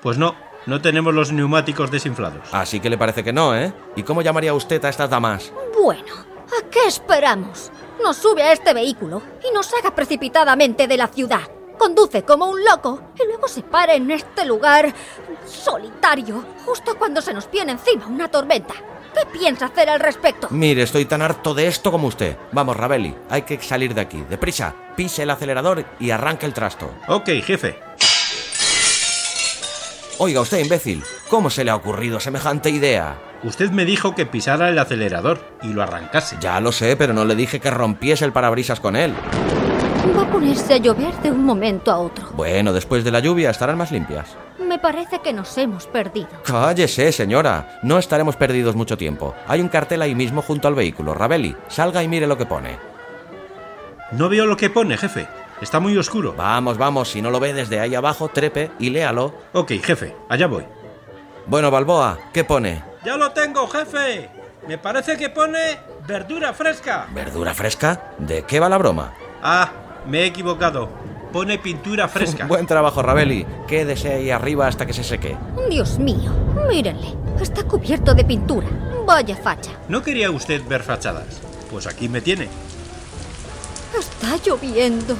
Pues 0.00 0.16
no, 0.16 0.34
no 0.64 0.80
tenemos 0.80 1.12
los 1.12 1.32
neumáticos 1.32 1.90
desinflados. 1.90 2.48
Así 2.50 2.80
que 2.80 2.88
le 2.88 2.96
parece 2.96 3.22
que 3.22 3.34
no, 3.34 3.54
¿eh? 3.54 3.74
¿Y 3.94 4.04
cómo 4.04 4.22
llamaría 4.22 4.54
usted 4.54 4.82
a 4.86 4.88
estas 4.88 5.10
damas? 5.10 5.52
Bueno, 5.78 6.14
¿a 6.46 6.70
qué 6.70 6.86
esperamos? 6.86 7.70
Nos 8.02 8.16
sube 8.16 8.42
a 8.42 8.52
este 8.52 8.72
vehículo 8.72 9.20
y 9.46 9.54
nos 9.54 9.66
saca 9.66 9.94
precipitadamente 9.94 10.86
de 10.86 10.96
la 10.96 11.08
ciudad. 11.08 11.42
Conduce 11.76 12.22
como 12.22 12.46
un 12.46 12.64
loco 12.64 13.02
y 13.22 13.26
luego 13.26 13.48
se 13.48 13.60
para 13.62 13.92
en 13.92 14.10
este 14.10 14.46
lugar 14.46 14.94
solitario, 15.44 16.42
justo 16.64 16.96
cuando 16.96 17.20
se 17.20 17.34
nos 17.34 17.50
viene 17.50 17.72
encima 17.72 18.06
una 18.06 18.28
tormenta. 18.28 18.76
¿Qué 19.14 19.38
piensa 19.38 19.66
hacer 19.66 19.88
al 19.88 20.00
respecto? 20.00 20.48
Mire, 20.50 20.82
estoy 20.82 21.04
tan 21.04 21.22
harto 21.22 21.54
de 21.54 21.66
esto 21.66 21.90
como 21.90 22.08
usted. 22.08 22.36
Vamos, 22.52 22.76
Ravelli, 22.76 23.14
hay 23.30 23.42
que 23.42 23.60
salir 23.60 23.94
de 23.94 24.00
aquí. 24.00 24.24
Deprisa, 24.28 24.74
pise 24.96 25.22
el 25.22 25.30
acelerador 25.30 25.84
y 25.98 26.10
arranque 26.10 26.46
el 26.46 26.52
trasto. 26.52 26.90
Ok, 27.08 27.28
jefe. 27.42 27.78
Oiga, 30.20 30.40
usted, 30.40 30.58
imbécil, 30.58 31.04
¿cómo 31.28 31.48
se 31.48 31.62
le 31.62 31.70
ha 31.70 31.76
ocurrido 31.76 32.18
semejante 32.18 32.70
idea? 32.70 33.16
Usted 33.44 33.70
me 33.70 33.84
dijo 33.84 34.16
que 34.16 34.26
pisara 34.26 34.68
el 34.68 34.78
acelerador 34.78 35.38
y 35.62 35.68
lo 35.68 35.82
arrancase. 35.82 36.36
Ya 36.40 36.60
lo 36.60 36.72
sé, 36.72 36.96
pero 36.96 37.12
no 37.12 37.24
le 37.24 37.36
dije 37.36 37.60
que 37.60 37.70
rompiese 37.70 38.24
el 38.24 38.32
parabrisas 38.32 38.80
con 38.80 38.96
él. 38.96 39.14
Va 40.16 40.22
a 40.22 40.30
ponerse 40.30 40.74
a 40.74 40.78
llover 40.78 41.14
de 41.22 41.30
un 41.30 41.44
momento 41.44 41.92
a 41.92 41.98
otro. 41.98 42.30
Bueno, 42.32 42.72
después 42.72 43.04
de 43.04 43.12
la 43.12 43.20
lluvia 43.20 43.50
estarán 43.50 43.78
más 43.78 43.92
limpias. 43.92 44.36
Me 44.68 44.78
parece 44.78 45.20
que 45.20 45.32
nos 45.32 45.56
hemos 45.56 45.86
perdido. 45.86 46.28
Cállese, 46.44 47.10
señora. 47.10 47.80
No 47.82 47.98
estaremos 47.98 48.36
perdidos 48.36 48.76
mucho 48.76 48.98
tiempo. 48.98 49.34
Hay 49.46 49.62
un 49.62 49.68
cartel 49.68 50.02
ahí 50.02 50.14
mismo 50.14 50.42
junto 50.42 50.68
al 50.68 50.74
vehículo. 50.74 51.14
Ravelli, 51.14 51.56
salga 51.68 52.02
y 52.02 52.08
mire 52.08 52.26
lo 52.26 52.36
que 52.36 52.44
pone. 52.44 52.78
No 54.12 54.28
veo 54.28 54.44
lo 54.44 54.58
que 54.58 54.68
pone, 54.68 54.98
jefe. 54.98 55.26
Está 55.62 55.80
muy 55.80 55.96
oscuro. 55.96 56.34
Vamos, 56.36 56.76
vamos, 56.76 57.08
si 57.08 57.22
no 57.22 57.30
lo 57.30 57.40
ve 57.40 57.54
desde 57.54 57.80
ahí 57.80 57.94
abajo, 57.94 58.28
trepe 58.28 58.70
y 58.78 58.90
léalo. 58.90 59.32
Ok, 59.54 59.72
jefe, 59.82 60.14
allá 60.28 60.46
voy. 60.46 60.66
Bueno, 61.46 61.70
Balboa, 61.70 62.18
¿qué 62.34 62.44
pone? 62.44 62.84
¡Ya 63.04 63.16
lo 63.16 63.30
tengo, 63.32 63.66
jefe! 63.68 64.28
Me 64.66 64.76
parece 64.76 65.16
que 65.16 65.30
pone 65.30 65.78
verdura 66.06 66.52
fresca. 66.52 67.06
¿Verdura 67.14 67.54
fresca? 67.54 68.12
¿De 68.18 68.42
qué 68.42 68.60
va 68.60 68.68
la 68.68 68.76
broma? 68.76 69.14
Ah, 69.42 69.70
me 70.06 70.20
he 70.20 70.26
equivocado. 70.26 70.90
Pone 71.32 71.58
pintura 71.58 72.08
fresca. 72.08 72.46
Buen 72.46 72.66
trabajo, 72.66 73.02
Ravelli. 73.02 73.46
Quédese 73.66 74.12
ahí 74.14 74.30
arriba 74.30 74.66
hasta 74.66 74.86
que 74.86 74.92
se 74.92 75.04
seque. 75.04 75.36
Dios 75.68 75.98
mío, 75.98 76.32
mírenle. 76.68 77.14
Está 77.40 77.62
cubierto 77.64 78.14
de 78.14 78.24
pintura. 78.24 78.66
Vaya 79.06 79.36
facha. 79.36 79.70
¿No 79.88 80.02
quería 80.02 80.30
usted 80.30 80.62
ver 80.66 80.82
fachadas? 80.82 81.40
Pues 81.70 81.86
aquí 81.86 82.08
me 82.08 82.20
tiene. 82.20 82.48
Está 83.98 84.36
lloviendo. 84.44 85.16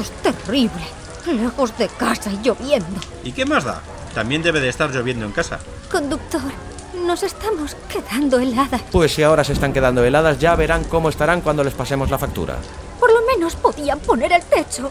Es 0.00 0.10
terrible. 0.22 0.82
Lejos 1.26 1.76
de 1.78 1.88
casa 1.88 2.30
y 2.30 2.40
lloviendo. 2.42 3.00
¿Y 3.24 3.32
qué 3.32 3.44
más 3.44 3.64
da? 3.64 3.80
También 4.14 4.42
debe 4.42 4.60
de 4.60 4.68
estar 4.68 4.90
lloviendo 4.90 5.24
en 5.26 5.32
casa. 5.32 5.58
Conductor, 5.90 6.40
nos 7.06 7.22
estamos 7.22 7.76
quedando 7.88 8.38
heladas. 8.40 8.80
Pues 8.90 9.14
si 9.14 9.22
ahora 9.22 9.44
se 9.44 9.52
están 9.52 9.72
quedando 9.72 10.04
heladas, 10.04 10.38
ya 10.38 10.54
verán 10.56 10.84
cómo 10.84 11.08
estarán 11.08 11.40
cuando 11.42 11.62
les 11.62 11.74
pasemos 11.74 12.10
la 12.10 12.18
factura. 12.18 12.56
Por 12.98 13.12
lo 13.12 13.20
menos 13.26 13.54
podían 13.56 14.00
poner 14.00 14.32
el 14.32 14.42
techo. 14.42 14.90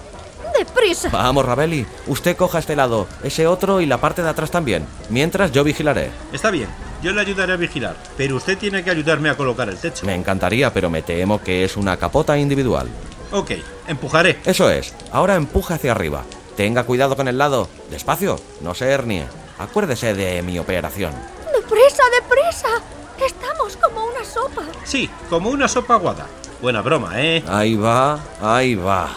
¡Deprisa! 0.59 1.07
Vamos, 1.07 1.45
Ravelli. 1.45 1.85
Usted 2.07 2.35
coja 2.35 2.59
este 2.59 2.75
lado, 2.75 3.07
ese 3.23 3.47
otro 3.47 3.79
y 3.79 3.85
la 3.85 4.01
parte 4.01 4.21
de 4.21 4.27
atrás 4.27 4.51
también. 4.51 4.85
Mientras 5.09 5.53
yo 5.53 5.63
vigilaré. 5.63 6.11
Está 6.33 6.51
bien, 6.51 6.67
yo 7.01 7.13
le 7.13 7.21
ayudaré 7.21 7.53
a 7.53 7.55
vigilar, 7.55 7.95
pero 8.17 8.35
usted 8.35 8.57
tiene 8.57 8.83
que 8.83 8.91
ayudarme 8.91 9.29
a 9.29 9.37
colocar 9.37 9.69
el 9.69 9.77
techo. 9.77 10.05
Me 10.05 10.15
encantaría, 10.15 10.73
pero 10.73 10.89
me 10.89 11.01
temo 11.01 11.41
que 11.41 11.63
es 11.63 11.77
una 11.77 11.95
capota 11.95 12.37
individual. 12.37 12.89
Ok, 13.31 13.51
empujaré. 13.87 14.39
Eso 14.43 14.69
es. 14.69 14.93
Ahora 15.13 15.35
empuje 15.35 15.75
hacia 15.75 15.93
arriba. 15.93 16.23
Tenga 16.57 16.83
cuidado 16.83 17.15
con 17.15 17.29
el 17.29 17.37
lado. 17.37 17.69
Despacio, 17.89 18.37
no 18.59 18.75
se 18.75 18.89
hernie. 18.89 19.27
Acuérdese 19.59 20.13
de 20.13 20.41
mi 20.41 20.59
operación. 20.59 21.13
¡Deprisa, 21.55 22.03
deprisa! 22.19 22.67
Estamos 23.25 23.77
como 23.77 24.07
una 24.07 24.25
sopa. 24.25 24.63
Sí, 24.83 25.09
como 25.29 25.51
una 25.51 25.69
sopa 25.69 25.93
aguada. 25.93 26.27
Buena 26.61 26.81
broma, 26.81 27.13
¿eh? 27.15 27.41
Ahí 27.47 27.77
va, 27.77 28.19
ahí 28.41 28.75
va. 28.75 29.09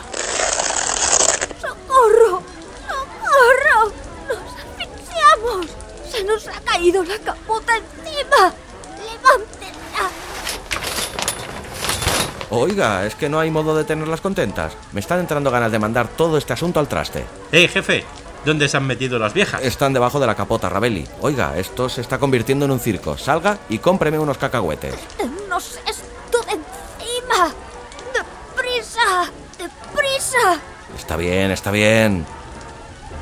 Caído 6.82 7.04
la 7.04 7.16
capota 7.18 7.74
encima! 7.76 8.52
¡Levántenla! 8.98 10.10
Oiga, 12.50 13.06
es 13.06 13.14
que 13.14 13.28
no 13.28 13.38
hay 13.38 13.52
modo 13.52 13.76
de 13.76 13.84
tenerlas 13.84 14.20
contentas. 14.20 14.72
Me 14.90 14.98
están 14.98 15.20
entrando 15.20 15.52
ganas 15.52 15.70
de 15.70 15.78
mandar 15.78 16.08
todo 16.08 16.36
este 16.36 16.52
asunto 16.52 16.80
al 16.80 16.88
traste. 16.88 17.24
Eh, 17.52 17.68
jefe, 17.68 18.04
¿dónde 18.44 18.68
se 18.68 18.76
han 18.76 18.86
metido 18.86 19.20
las 19.20 19.32
viejas? 19.32 19.62
Están 19.62 19.92
debajo 19.92 20.18
de 20.18 20.26
la 20.26 20.34
capota, 20.34 20.68
Rabeli. 20.68 21.06
Oiga, 21.20 21.56
esto 21.56 21.88
se 21.88 22.00
está 22.00 22.18
convirtiendo 22.18 22.64
en 22.64 22.72
un 22.72 22.80
circo. 22.80 23.16
Salga 23.16 23.58
y 23.68 23.78
cómpreme 23.78 24.18
unos 24.18 24.38
cacahuetes. 24.38 24.96
¡Nos 25.48 25.76
esto 25.86 26.40
de 26.46 26.58
encima! 26.58 27.54
¡Deprisa! 28.12 29.30
¡Deprisa! 29.56 30.60
Está 30.98 31.16
bien, 31.16 31.52
está 31.52 31.70
bien. 31.70 32.26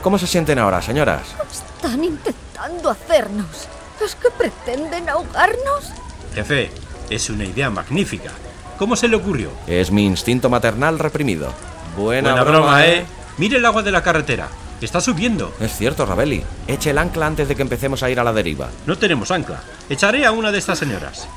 ¿Cómo 0.02 0.18
se 0.18 0.26
sienten 0.26 0.58
ahora, 0.58 0.80
señoras? 0.80 1.22
Están 1.52 2.02
intentando 2.02 2.49
hacernos. 2.90 3.68
¿Es 4.04 4.14
que 4.14 4.30
pretenden 4.30 5.08
ahogarnos? 5.08 5.92
Jefe, 6.34 6.70
es 7.10 7.28
una 7.30 7.44
idea 7.44 7.70
magnífica. 7.70 8.30
¿Cómo 8.78 8.96
se 8.96 9.08
le 9.08 9.16
ocurrió? 9.16 9.50
Es 9.66 9.90
mi 9.90 10.06
instinto 10.06 10.48
maternal 10.48 10.98
reprimido. 10.98 11.52
Buena, 11.96 12.30
Buena 12.30 12.44
broma, 12.44 12.86
¿eh? 12.86 13.04
Mire 13.36 13.58
el 13.58 13.66
agua 13.66 13.82
de 13.82 13.92
la 13.92 14.02
carretera. 14.02 14.48
Está 14.80 15.00
subiendo. 15.00 15.52
Es 15.60 15.76
cierto, 15.76 16.06
Rabeli. 16.06 16.42
Eche 16.66 16.90
el 16.90 16.98
ancla 16.98 17.26
antes 17.26 17.46
de 17.48 17.54
que 17.54 17.62
empecemos 17.62 18.02
a 18.02 18.08
ir 18.08 18.18
a 18.18 18.24
la 18.24 18.32
deriva. 18.32 18.70
No 18.86 18.96
tenemos 18.96 19.30
ancla. 19.30 19.60
Echaré 19.90 20.24
a 20.24 20.32
una 20.32 20.50
de 20.50 20.58
estas 20.58 20.78
señoras. 20.78 21.28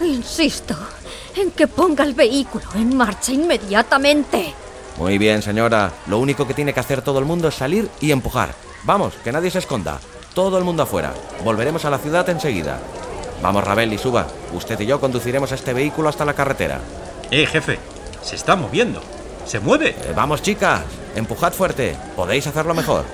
Insisto 0.00 0.76
en 1.36 1.52
que 1.52 1.68
ponga 1.68 2.02
el 2.02 2.14
vehículo 2.14 2.64
en 2.74 2.96
marcha 2.96 3.32
inmediatamente. 3.32 4.52
Muy 4.98 5.18
bien, 5.18 5.42
señora. 5.42 5.92
Lo 6.06 6.18
único 6.18 6.46
que 6.46 6.54
tiene 6.54 6.72
que 6.72 6.80
hacer 6.80 7.02
todo 7.02 7.20
el 7.20 7.24
mundo 7.24 7.48
es 7.48 7.54
salir 7.54 7.88
y 8.00 8.10
empujar. 8.10 8.54
Vamos, 8.82 9.14
que 9.22 9.30
nadie 9.30 9.50
se 9.50 9.58
esconda. 9.58 10.00
Todo 10.36 10.58
el 10.58 10.64
mundo 10.64 10.82
afuera. 10.82 11.14
Volveremos 11.42 11.86
a 11.86 11.90
la 11.90 11.96
ciudad 11.96 12.28
enseguida. 12.28 12.78
Vamos, 13.40 13.64
Rabeli, 13.64 13.96
suba. 13.96 14.26
Usted 14.52 14.78
y 14.80 14.84
yo 14.84 15.00
conduciremos 15.00 15.50
este 15.50 15.72
vehículo 15.72 16.10
hasta 16.10 16.26
la 16.26 16.34
carretera. 16.34 16.78
Eh, 17.30 17.46
jefe, 17.46 17.78
se 18.20 18.36
está 18.36 18.54
moviendo. 18.54 19.00
Se 19.46 19.60
mueve. 19.60 19.96
Eh, 19.98 20.12
vamos, 20.14 20.42
chicas. 20.42 20.82
Empujad 21.14 21.54
fuerte. 21.54 21.96
Podéis 22.14 22.46
hacerlo 22.46 22.74
mejor. 22.74 23.06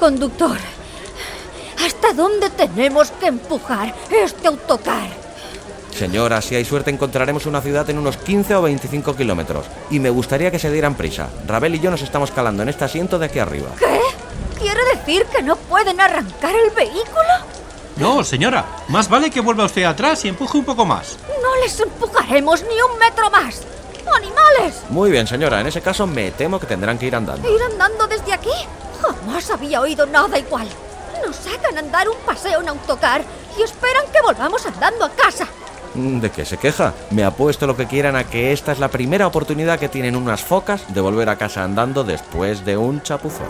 Conductor, 0.00 0.56
¿hasta 1.86 2.14
dónde 2.14 2.50
tenemos 2.50 3.12
que 3.12 3.28
empujar 3.28 3.94
este 4.10 4.48
autocar? 4.48 5.08
Señora, 5.96 6.42
si 6.42 6.56
hay 6.56 6.64
suerte 6.64 6.90
encontraremos 6.90 7.46
una 7.46 7.60
ciudad 7.60 7.88
en 7.90 7.98
unos 7.98 8.16
15 8.16 8.56
o 8.56 8.62
25 8.62 9.14
kilómetros. 9.14 9.66
Y 9.88 10.00
me 10.00 10.10
gustaría 10.10 10.50
que 10.50 10.58
se 10.58 10.72
dieran 10.72 10.96
prisa. 10.96 11.28
Rabel 11.46 11.76
y 11.76 11.78
yo 11.78 11.92
nos 11.92 12.02
estamos 12.02 12.32
calando 12.32 12.64
en 12.64 12.70
este 12.70 12.84
asiento 12.84 13.20
de 13.20 13.26
aquí 13.26 13.38
arriba. 13.38 13.68
¿Qué? 13.78 14.00
¿Quiere 14.60 14.80
decir 14.94 15.24
que 15.26 15.42
no 15.42 15.56
pueden 15.56 16.00
arrancar 16.00 16.54
el 16.54 16.70
vehículo? 16.70 17.60
No, 17.96 18.22
señora. 18.22 18.64
Más 18.88 19.08
vale 19.08 19.30
que 19.30 19.40
vuelva 19.40 19.64
usted 19.64 19.84
atrás 19.84 20.24
y 20.24 20.28
empuje 20.28 20.58
un 20.58 20.64
poco 20.64 20.84
más. 20.84 21.16
No 21.42 21.56
les 21.62 21.80
empujaremos 21.80 22.62
ni 22.62 22.80
un 22.82 22.98
metro 22.98 23.30
más. 23.30 23.62
¡Animales! 24.14 24.82
Muy 24.90 25.10
bien, 25.10 25.26
señora. 25.26 25.60
En 25.60 25.66
ese 25.66 25.80
caso 25.80 26.06
me 26.06 26.30
temo 26.32 26.60
que 26.60 26.66
tendrán 26.66 26.98
que 26.98 27.06
ir 27.06 27.16
andando. 27.16 27.50
¿Ir 27.50 27.62
andando 27.62 28.06
desde 28.06 28.32
aquí? 28.32 28.50
Jamás 29.00 29.50
había 29.50 29.80
oído 29.80 30.04
nada 30.06 30.38
igual. 30.38 30.68
Nos 31.24 31.36
sacan 31.36 31.76
a 31.76 31.80
andar 31.80 32.08
un 32.08 32.16
paseo 32.26 32.60
en 32.60 32.68
autocar 32.68 33.22
y 33.58 33.62
esperan 33.62 34.04
que 34.12 34.20
volvamos 34.20 34.64
andando 34.66 35.06
a 35.06 35.10
casa. 35.10 35.46
Mm, 35.94 36.20
¿De 36.20 36.30
qué 36.30 36.44
se 36.44 36.56
queja? 36.56 36.92
Me 37.10 37.24
apuesto 37.24 37.66
lo 37.66 37.76
que 37.76 37.86
quieran 37.86 38.16
a 38.16 38.24
que 38.24 38.52
esta 38.52 38.72
es 38.72 38.78
la 38.78 38.88
primera 38.88 39.26
oportunidad 39.26 39.78
que 39.78 39.88
tienen 39.88 40.16
unas 40.16 40.42
focas 40.42 40.82
de 40.92 41.00
volver 41.00 41.28
a 41.28 41.36
casa 41.36 41.64
andando 41.64 42.04
después 42.04 42.64
de 42.64 42.76
un 42.76 43.02
chapuzón. 43.02 43.48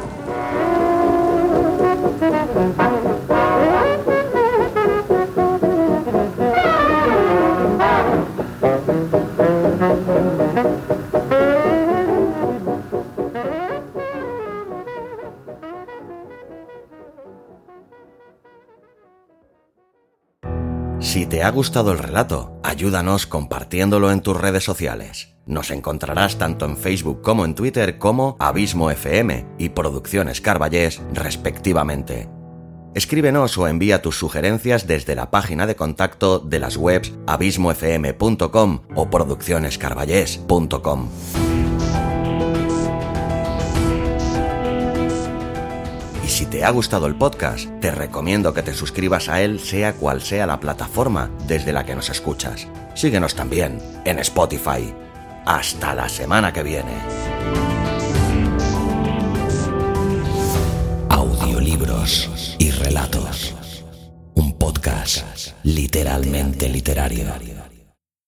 Si 21.00 21.26
te 21.26 21.42
ha 21.42 21.50
gustado 21.50 21.92
el 21.92 21.98
relato, 21.98 22.60
ayúdanos 22.62 23.26
compartiéndolo 23.26 24.12
en 24.12 24.20
tus 24.20 24.36
redes 24.36 24.62
sociales. 24.62 25.34
Nos 25.44 25.72
encontrarás 25.72 26.38
tanto 26.38 26.66
en 26.66 26.76
Facebook 26.76 27.22
como 27.22 27.44
en 27.44 27.56
Twitter 27.56 27.98
como 27.98 28.36
Abismo 28.38 28.90
FM 28.90 29.46
y 29.58 29.70
Producciones 29.70 30.40
Carballés, 30.40 31.02
respectivamente. 31.12 32.39
Escríbenos 32.94 33.56
o 33.56 33.68
envía 33.68 34.02
tus 34.02 34.18
sugerencias 34.18 34.86
desde 34.88 35.14
la 35.14 35.30
página 35.30 35.66
de 35.66 35.76
contacto 35.76 36.40
de 36.40 36.58
las 36.58 36.76
webs 36.76 37.12
abismofm.com 37.26 38.80
o 38.94 39.10
produccionescarballés.com. 39.10 41.08
Y 46.24 46.28
si 46.28 46.46
te 46.46 46.64
ha 46.64 46.70
gustado 46.70 47.06
el 47.06 47.14
podcast, 47.14 47.68
te 47.80 47.92
recomiendo 47.92 48.52
que 48.52 48.62
te 48.62 48.74
suscribas 48.74 49.28
a 49.28 49.40
él 49.40 49.60
sea 49.60 49.92
cual 49.94 50.20
sea 50.20 50.46
la 50.46 50.58
plataforma 50.58 51.30
desde 51.46 51.72
la 51.72 51.84
que 51.84 51.94
nos 51.94 52.10
escuchas. 52.10 52.66
Síguenos 52.94 53.36
también 53.36 53.78
en 54.04 54.18
Spotify. 54.18 54.92
Hasta 55.46 55.94
la 55.94 56.08
semana 56.08 56.52
que 56.52 56.64
viene. 56.64 57.69
Y 62.58 62.70
relatos. 62.70 63.54
Un 64.34 64.56
podcast 64.56 65.22
literalmente 65.64 66.66
literario. 66.68 67.59